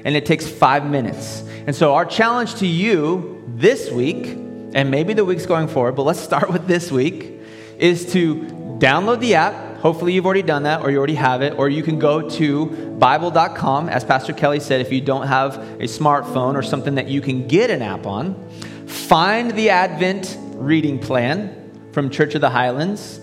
And 0.05 0.17
it 0.17 0.25
takes 0.27 0.49
five 0.49 0.89
minutes. 0.89 1.43
And 1.67 1.77
so 1.77 1.95
our 1.95 2.07
challenge 2.07 2.57
to 2.57 2.67
you 2.67 3.45
this 3.57 3.91
week, 3.91 4.27
and 4.27 4.91
maybe 4.91 5.13
the 5.13 5.25
weeks 5.25 5.45
going 5.47 5.69
forward, 5.69 5.93
but 5.93 6.03
let's 6.03 6.21
start 6.21 6.51
with 6.53 6.67
this 6.67 6.91
week, 6.91 7.39
is 7.79 8.13
to 8.13 8.60
download 8.81 9.21
the 9.21 9.35
app. 9.35 9.79
Hopefully, 9.79 10.15
you've 10.15 10.25
already 10.25 10.43
done 10.43 10.65
that 10.65 10.83
or 10.83 10.91
you 10.91 10.99
already 10.99 11.15
have 11.15 11.43
it. 11.43 11.57
Or 11.59 11.69
you 11.69 11.83
can 11.83 11.99
go 11.99 12.29
to 12.31 12.67
Bible.com. 12.99 13.89
As 13.89 14.05
Pastor 14.05 14.33
Kelly 14.33 14.59
said, 14.59 14.81
if 14.81 14.91
you 14.91 15.01
don't 15.01 15.27
have 15.27 15.57
a 15.57 15.85
smartphone 15.85 16.55
or 16.55 16.63
something 16.63 16.97
that 16.97 17.09
you 17.09 17.21
can 17.21 17.47
get 17.47 17.71
an 17.71 17.83
app 17.83 18.07
on, 18.07 18.49
find 18.87 19.53
the 19.53 19.71
Advent 19.71 20.37
reading 20.55 20.99
plan 20.99 21.91
from 21.93 22.11
Church 22.11 22.35
of 22.35 22.41
the 22.41 22.51
Highlands. 22.51 23.21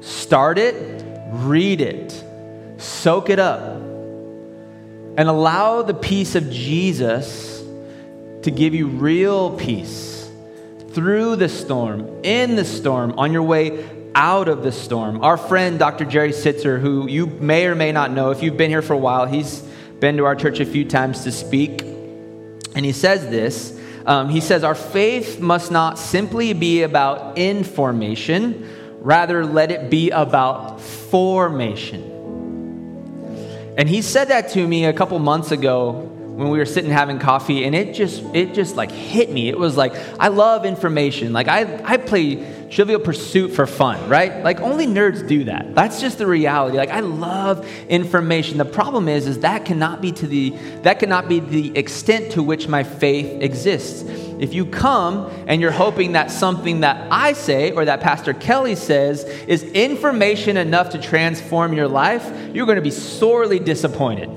Start 0.00 0.58
it, 0.58 1.04
read 1.32 1.80
it, 1.80 2.12
soak 2.78 3.30
it 3.30 3.38
up, 3.38 3.60
and 5.16 5.28
allow 5.28 5.82
the 5.82 5.94
peace 5.94 6.34
of 6.34 6.50
Jesus 6.50 7.62
to 8.42 8.50
give 8.50 8.74
you 8.74 8.88
real 8.88 9.56
peace 9.56 10.28
through 10.90 11.36
the 11.36 11.48
storm, 11.48 12.20
in 12.22 12.56
the 12.56 12.64
storm, 12.64 13.14
on 13.18 13.32
your 13.32 13.42
way 13.42 13.84
out 14.14 14.48
of 14.48 14.62
the 14.62 14.72
storm. 14.72 15.22
Our 15.22 15.36
friend, 15.36 15.78
Dr. 15.78 16.04
Jerry 16.04 16.30
Sittser, 16.30 16.80
who 16.80 17.08
you 17.08 17.26
may 17.26 17.66
or 17.66 17.74
may 17.74 17.92
not 17.92 18.10
know, 18.10 18.30
if 18.30 18.42
you've 18.42 18.56
been 18.56 18.70
here 18.70 18.82
for 18.82 18.92
a 18.92 18.98
while, 18.98 19.26
he's 19.26 19.60
been 20.00 20.16
to 20.18 20.24
our 20.24 20.36
church 20.36 20.60
a 20.60 20.66
few 20.66 20.84
times 20.84 21.24
to 21.24 21.32
speak. 21.32 21.82
And 21.82 22.84
he 22.84 22.92
says 22.92 23.28
this 23.28 23.78
um, 24.06 24.28
He 24.28 24.40
says, 24.40 24.64
Our 24.64 24.74
faith 24.74 25.40
must 25.40 25.70
not 25.70 25.98
simply 25.98 26.52
be 26.52 26.82
about 26.82 27.38
information, 27.38 28.68
rather, 29.00 29.44
let 29.44 29.70
it 29.70 29.90
be 29.90 30.10
about 30.10 30.80
formation. 30.80 32.12
And 33.76 33.88
he 33.88 34.02
said 34.02 34.28
that 34.28 34.50
to 34.50 34.66
me 34.66 34.84
a 34.84 34.92
couple 34.92 35.18
months 35.18 35.50
ago 35.50 36.10
when 36.34 36.50
we 36.50 36.58
were 36.58 36.66
sitting 36.66 36.90
having 36.90 37.18
coffee 37.18 37.64
and 37.64 37.74
it 37.76 37.94
just 37.94 38.22
it 38.34 38.54
just 38.54 38.74
like 38.74 38.90
hit 38.90 39.30
me 39.30 39.48
it 39.48 39.56
was 39.56 39.76
like 39.76 39.94
i 40.18 40.26
love 40.26 40.66
information 40.66 41.32
like 41.32 41.46
i 41.46 41.80
i 41.84 41.96
play 41.96 42.34
trivial 42.70 43.00
pursuit 43.00 43.48
for 43.48 43.66
fun 43.66 44.08
right? 44.08 44.42
Like 44.42 44.60
only 44.60 44.86
nerds 44.86 45.26
do 45.26 45.44
that. 45.44 45.74
That's 45.74 46.00
just 46.00 46.18
the 46.18 46.26
reality. 46.26 46.76
Like 46.76 46.90
i 46.90 47.00
love 47.00 47.66
information. 47.88 48.58
The 48.58 48.64
problem 48.64 49.08
is 49.08 49.26
is 49.26 49.40
that 49.40 49.64
cannot 49.64 50.00
be 50.00 50.12
to 50.12 50.26
the 50.26 50.50
that 50.82 50.98
cannot 50.98 51.28
be 51.28 51.40
the 51.40 51.76
extent 51.76 52.32
to 52.32 52.42
which 52.42 52.68
my 52.68 52.82
faith 52.82 53.42
exists. 53.42 54.02
If 54.38 54.52
you 54.52 54.66
come 54.66 55.30
and 55.46 55.60
you're 55.60 55.70
hoping 55.70 56.12
that 56.12 56.30
something 56.30 56.80
that 56.80 57.06
i 57.10 57.32
say 57.32 57.70
or 57.70 57.84
that 57.84 58.00
pastor 58.00 58.34
kelly 58.34 58.74
says 58.74 59.24
is 59.46 59.62
information 59.62 60.56
enough 60.56 60.90
to 60.90 61.00
transform 61.00 61.72
your 61.72 61.88
life 61.88 62.24
you're 62.54 62.66
going 62.66 62.76
to 62.76 62.82
be 62.82 62.90
sorely 62.90 63.58
disappointed. 63.58 64.30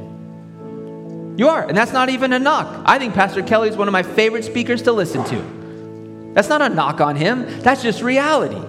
You 1.39 1.49
are, 1.49 1.67
and 1.67 1.77
that's 1.77 1.93
not 1.93 2.09
even 2.09 2.33
a 2.33 2.39
knock. 2.39 2.83
I 2.85 2.97
think 2.97 3.13
Pastor 3.13 3.43
Kelly 3.43 3.69
is 3.69 3.77
one 3.77 3.87
of 3.87 3.91
my 3.91 4.01
favorite 4.01 4.43
speakers 4.43 4.81
to 4.83 4.91
listen 4.91 5.23
to. 5.25 5.56
That's 6.37 6.49
not 6.49 6.61
a 6.61 6.69
knock 6.69 7.01
on 7.01 7.15
him, 7.15 7.61
that's 7.61 7.81
just 7.81 8.03
reality. 8.03 8.61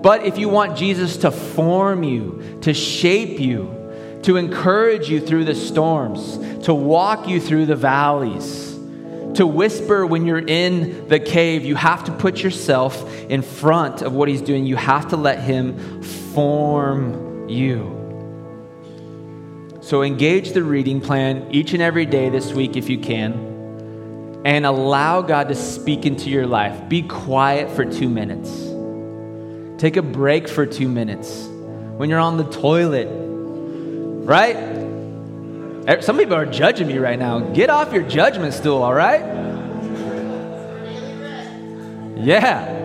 But 0.00 0.24
if 0.24 0.38
you 0.38 0.48
want 0.48 0.78
Jesus 0.78 1.18
to 1.18 1.30
form 1.30 2.02
you, 2.02 2.60
to 2.62 2.72
shape 2.72 3.38
you, 3.38 4.20
to 4.22 4.38
encourage 4.38 5.10
you 5.10 5.20
through 5.20 5.44
the 5.44 5.54
storms, 5.54 6.38
to 6.64 6.72
walk 6.72 7.28
you 7.28 7.38
through 7.42 7.66
the 7.66 7.76
valleys, 7.76 8.72
to 9.34 9.46
whisper 9.46 10.06
when 10.06 10.24
you're 10.24 10.38
in 10.38 11.08
the 11.08 11.20
cave, 11.20 11.62
you 11.62 11.76
have 11.76 12.04
to 12.04 12.12
put 12.12 12.42
yourself 12.42 13.06
in 13.24 13.42
front 13.42 14.00
of 14.00 14.14
what 14.14 14.26
he's 14.26 14.40
doing. 14.40 14.64
You 14.64 14.76
have 14.76 15.08
to 15.08 15.18
let 15.18 15.40
him 15.40 16.00
form 16.32 17.50
you. 17.50 18.00
So 19.82 20.02
engage 20.02 20.52
the 20.52 20.62
reading 20.62 21.02
plan 21.02 21.48
each 21.50 21.74
and 21.74 21.82
every 21.82 22.06
day 22.06 22.30
this 22.30 22.54
week 22.54 22.78
if 22.78 22.88
you 22.88 22.96
can, 22.96 23.53
and 24.44 24.66
allow 24.66 25.22
God 25.22 25.48
to 25.48 25.54
speak 25.54 26.04
into 26.04 26.28
your 26.28 26.46
life. 26.46 26.88
Be 26.88 27.02
quiet 27.02 27.70
for 27.70 27.84
two 27.84 28.08
minutes. 28.08 28.50
Take 29.80 29.96
a 29.96 30.02
break 30.02 30.48
for 30.48 30.66
two 30.66 30.88
minutes 30.88 31.44
when 31.96 32.10
you're 32.10 32.20
on 32.20 32.36
the 32.36 32.44
toilet, 32.44 33.08
right? 34.26 34.56
Er, 35.88 36.00
some 36.02 36.18
people 36.18 36.34
are 36.34 36.46
judging 36.46 36.86
me 36.86 36.98
right 36.98 37.18
now. 37.18 37.40
Get 37.40 37.70
off 37.70 37.92
your 37.92 38.02
judgment 38.02 38.54
stool, 38.54 38.82
all 38.82 38.94
right? 38.94 39.22
Yeah. 42.16 42.83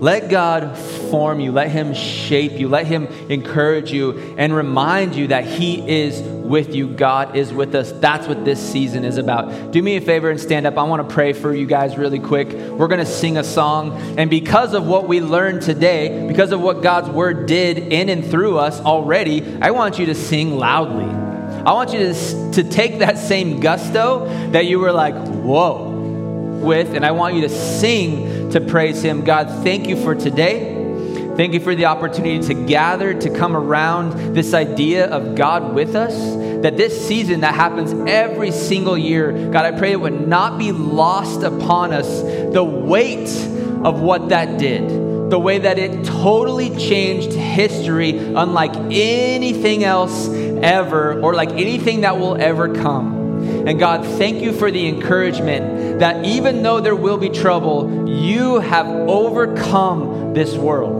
Let 0.00 0.30
God 0.30 0.78
form 0.78 1.40
you. 1.40 1.52
Let 1.52 1.70
Him 1.70 1.92
shape 1.92 2.52
you. 2.52 2.68
Let 2.68 2.86
Him 2.86 3.06
encourage 3.28 3.92
you 3.92 4.34
and 4.38 4.54
remind 4.54 5.14
you 5.14 5.26
that 5.26 5.44
He 5.44 5.86
is 5.86 6.22
with 6.22 6.74
you. 6.74 6.88
God 6.88 7.36
is 7.36 7.52
with 7.52 7.74
us. 7.74 7.92
That's 7.92 8.26
what 8.26 8.46
this 8.46 8.58
season 8.58 9.04
is 9.04 9.18
about. 9.18 9.72
Do 9.72 9.82
me 9.82 9.96
a 9.96 10.00
favor 10.00 10.30
and 10.30 10.40
stand 10.40 10.66
up. 10.66 10.78
I 10.78 10.84
want 10.84 11.06
to 11.06 11.14
pray 11.14 11.34
for 11.34 11.54
you 11.54 11.66
guys 11.66 11.98
really 11.98 12.18
quick. 12.18 12.48
We're 12.48 12.88
going 12.88 13.04
to 13.04 13.04
sing 13.04 13.36
a 13.36 13.44
song. 13.44 14.18
And 14.18 14.30
because 14.30 14.72
of 14.72 14.86
what 14.86 15.06
we 15.06 15.20
learned 15.20 15.60
today, 15.60 16.26
because 16.26 16.50
of 16.52 16.62
what 16.62 16.82
God's 16.82 17.10
word 17.10 17.44
did 17.44 17.76
in 17.78 18.08
and 18.08 18.24
through 18.24 18.56
us 18.56 18.80
already, 18.80 19.44
I 19.60 19.72
want 19.72 19.98
you 19.98 20.06
to 20.06 20.14
sing 20.14 20.56
loudly. 20.56 21.04
I 21.04 21.74
want 21.74 21.92
you 21.92 21.98
to, 21.98 22.52
to 22.52 22.64
take 22.64 23.00
that 23.00 23.18
same 23.18 23.60
gusto 23.60 24.26
that 24.52 24.64
you 24.64 24.78
were 24.78 24.92
like, 24.92 25.14
whoa, 25.14 25.90
with, 25.90 26.94
and 26.94 27.04
I 27.04 27.10
want 27.10 27.34
you 27.34 27.42
to 27.42 27.50
sing 27.50 28.39
to 28.52 28.60
praise 28.60 29.02
Him. 29.02 29.24
God, 29.24 29.48
thank 29.64 29.88
you 29.88 29.96
for 30.02 30.14
today. 30.14 30.76
Thank 31.36 31.54
you 31.54 31.60
for 31.60 31.74
the 31.74 31.86
opportunity 31.86 32.38
to 32.48 32.66
gather, 32.66 33.14
to 33.14 33.30
come 33.30 33.56
around 33.56 34.34
this 34.34 34.52
idea 34.52 35.06
of 35.06 35.36
God 35.36 35.74
with 35.74 35.94
us. 35.96 36.14
That 36.62 36.76
this 36.76 37.06
season 37.08 37.40
that 37.40 37.54
happens 37.54 37.94
every 38.06 38.50
single 38.50 38.98
year, 38.98 39.50
God, 39.50 39.64
I 39.64 39.78
pray 39.78 39.92
it 39.92 40.00
would 40.00 40.28
not 40.28 40.58
be 40.58 40.72
lost 40.72 41.42
upon 41.42 41.92
us 41.92 42.20
the 42.52 42.62
weight 42.62 43.28
of 43.84 44.02
what 44.02 44.28
that 44.28 44.58
did, 44.58 44.86
the 45.30 45.38
way 45.38 45.58
that 45.58 45.78
it 45.78 46.04
totally 46.04 46.76
changed 46.76 47.32
history, 47.32 48.18
unlike 48.18 48.74
anything 48.90 49.84
else 49.84 50.28
ever, 50.28 51.22
or 51.22 51.32
like 51.32 51.52
anything 51.52 52.02
that 52.02 52.18
will 52.18 52.36
ever 52.36 52.74
come. 52.74 53.19
And 53.66 53.78
God, 53.78 54.04
thank 54.04 54.42
you 54.42 54.52
for 54.52 54.70
the 54.70 54.86
encouragement 54.88 56.00
that 56.00 56.24
even 56.24 56.62
though 56.62 56.80
there 56.80 56.96
will 56.96 57.18
be 57.18 57.28
trouble, 57.28 58.08
you 58.08 58.60
have 58.60 58.86
overcome 58.86 60.34
this 60.34 60.54
world. 60.54 60.96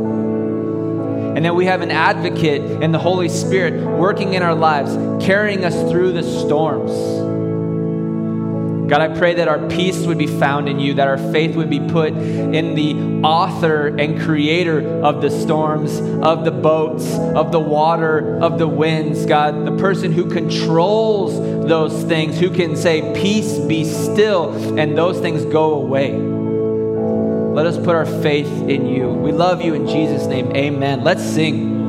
And 1.37 1.45
that 1.45 1.55
we 1.55 1.67
have 1.67 1.81
an 1.81 1.91
advocate 1.91 2.83
in 2.83 2.93
the 2.93 2.99
Holy 2.99 3.29
Spirit 3.29 3.83
working 3.99 4.35
in 4.35 4.43
our 4.43 4.55
lives, 4.55 4.95
carrying 5.25 5.65
us 5.65 5.75
through 5.91 6.13
the 6.13 6.23
storms. 6.23 6.91
God, 8.91 9.03
I 9.03 9.17
pray 9.17 9.35
that 9.35 9.47
our 9.47 9.69
peace 9.69 9.99
would 9.99 10.19
be 10.19 10.27
found 10.27 10.69
in 10.69 10.81
you, 10.81 10.95
that 10.95 11.07
our 11.07 11.17
faith 11.17 11.55
would 11.55 11.71
be 11.71 11.79
put 11.79 12.13
in 12.13 12.75
the 12.75 13.25
author 13.25 13.87
and 13.87 14.21
creator 14.21 14.81
of 15.05 15.23
the 15.23 15.31
storms, 15.31 16.01
of 16.01 16.45
the 16.45 16.51
boats, 16.51 17.09
of 17.15 17.53
the 17.53 17.61
water, 17.61 18.41
of 18.41 18.59
the 18.59 18.67
winds. 18.67 19.27
God, 19.27 19.65
the 19.65 19.77
person 19.77 20.11
who 20.11 20.29
controls 20.29 21.39
those 21.67 22.03
things, 22.05 22.39
who 22.39 22.51
can 22.51 22.77
say, 22.77 23.13
Peace, 23.15 23.59
be 23.59 23.85
still, 23.85 24.79
and 24.79 24.97
those 24.97 25.21
things 25.21 25.45
go 25.45 25.75
away. 25.75 26.13
Let 26.13 27.67
us 27.67 27.77
put 27.77 27.95
our 27.97 28.07
faith 28.07 28.51
in 28.69 28.87
you. 28.87 29.09
We 29.09 29.33
love 29.33 29.61
you 29.61 29.75
in 29.75 29.87
Jesus' 29.87 30.27
name. 30.27 30.55
Amen. 30.57 31.03
Let's 31.03 31.23
sing. 31.23 31.80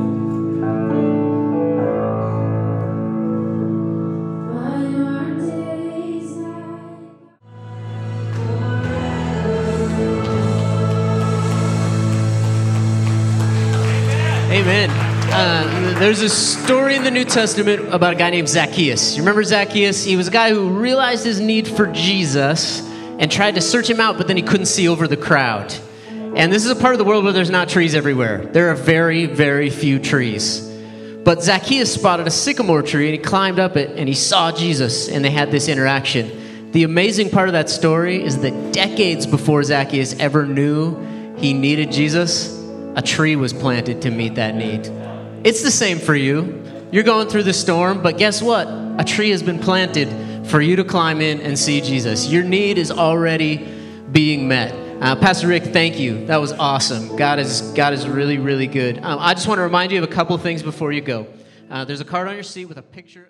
There's 16.02 16.22
a 16.22 16.30
story 16.30 16.96
in 16.96 17.04
the 17.04 17.12
New 17.12 17.24
Testament 17.24 17.94
about 17.94 18.14
a 18.14 18.16
guy 18.16 18.32
named 18.32 18.50
Zacchaeus. 18.50 19.16
You 19.16 19.22
remember 19.22 19.44
Zacchaeus? 19.44 20.04
He 20.04 20.16
was 20.16 20.28
a 20.28 20.32
guy 20.32 20.50
who 20.50 20.70
realized 20.70 21.24
his 21.24 21.40
need 21.40 21.68
for 21.68 21.86
Jesus 21.86 22.82
and 23.20 23.32
tried 23.32 23.54
to 23.54 23.62
search 23.62 23.88
him 23.88 24.00
out, 24.00 24.18
but 24.18 24.28
then 24.28 24.36
he 24.36 24.42
couldn't 24.42 24.66
see 24.66 24.88
over 24.88 25.08
the 25.08 25.16
crowd. 25.16 25.72
And 26.10 26.52
this 26.52 26.66
is 26.66 26.72
a 26.72 26.76
part 26.76 26.96
of 26.96 26.98
the 26.98 27.04
world 27.04 27.24
where 27.24 27.34
there's 27.34 27.52
not 27.52 27.70
trees 27.70 27.94
everywhere. 27.94 28.48
There 28.48 28.72
are 28.72 28.74
very, 28.74 29.28
very 29.28 29.70
few 29.70 30.00
trees. 30.00 30.68
But 31.24 31.44
Zacchaeus 31.44 31.94
spotted 31.94 32.26
a 32.26 32.32
sycamore 32.32 32.82
tree 32.82 33.06
and 33.06 33.14
he 33.14 33.22
climbed 33.22 33.60
up 33.60 33.78
it 33.78 33.92
and 33.96 34.10
he 34.10 34.16
saw 34.16 34.52
Jesus 34.52 35.08
and 35.08 35.24
they 35.24 35.30
had 35.30 35.52
this 35.52 35.68
interaction. 35.68 36.72
The 36.72 36.82
amazing 36.82 37.30
part 37.30 37.48
of 37.48 37.54
that 37.54 37.70
story 37.70 38.24
is 38.24 38.40
that 38.40 38.74
decades 38.74 39.28
before 39.28 39.62
Zacchaeus 39.62 40.18
ever 40.18 40.48
knew 40.48 41.36
he 41.38 41.54
needed 41.54 41.92
Jesus, 41.92 42.60
a 42.96 43.04
tree 43.04 43.36
was 43.36 43.54
planted 43.54 44.02
to 44.02 44.10
meet 44.10 44.34
that 44.34 44.56
need. 44.56 45.01
It's 45.44 45.64
the 45.64 45.72
same 45.72 45.98
for 45.98 46.14
you. 46.14 46.64
You're 46.92 47.04
going 47.04 47.28
through 47.28 47.44
the 47.44 47.54
storm, 47.54 48.04
but 48.04 48.18
guess 48.20 48.44
what? 48.44 48.68
A 48.68 49.04
tree 49.04 49.32
has 49.32 49.42
been 49.42 49.58
planted 49.58 50.48
for 50.48 50.62
you 50.62 50.76
to 50.76 50.84
climb 50.84 51.20
in 51.20 51.42
and 51.42 51.58
see 51.58 51.82
Jesus. 51.82 52.28
Your 52.28 52.44
need 52.44 52.78
is 52.78 52.92
already 52.92 53.58
being 54.12 54.48
met. 54.48 54.74
Uh, 55.02 55.16
Pastor 55.16 55.48
Rick, 55.48 55.64
thank 55.64 55.98
you. 55.98 56.28
That 56.28 56.38
was 56.38 56.52
awesome. 56.52 57.16
God 57.16 57.40
is 57.40 57.62
God 57.76 57.94
is 57.94 58.08
really 58.08 58.38
really 58.38 58.68
good. 58.68 59.00
Um, 59.00 59.18
I 59.20 59.34
just 59.34 59.48
want 59.48 59.58
to 59.58 59.64
remind 59.64 59.92
you 59.92 59.98
of 59.98 60.04
a 60.04 60.14
couple 60.14 60.38
things 60.38 60.62
before 60.62 60.92
you 60.92 61.02
go. 61.02 61.26
Uh, 61.72 61.86
there's 61.86 62.02
a 62.02 62.06
card 62.06 62.28
on 62.28 62.36
your 62.36 62.44
seat 62.44 62.66
with 62.66 62.78
a 62.78 62.84
picture. 62.84 63.28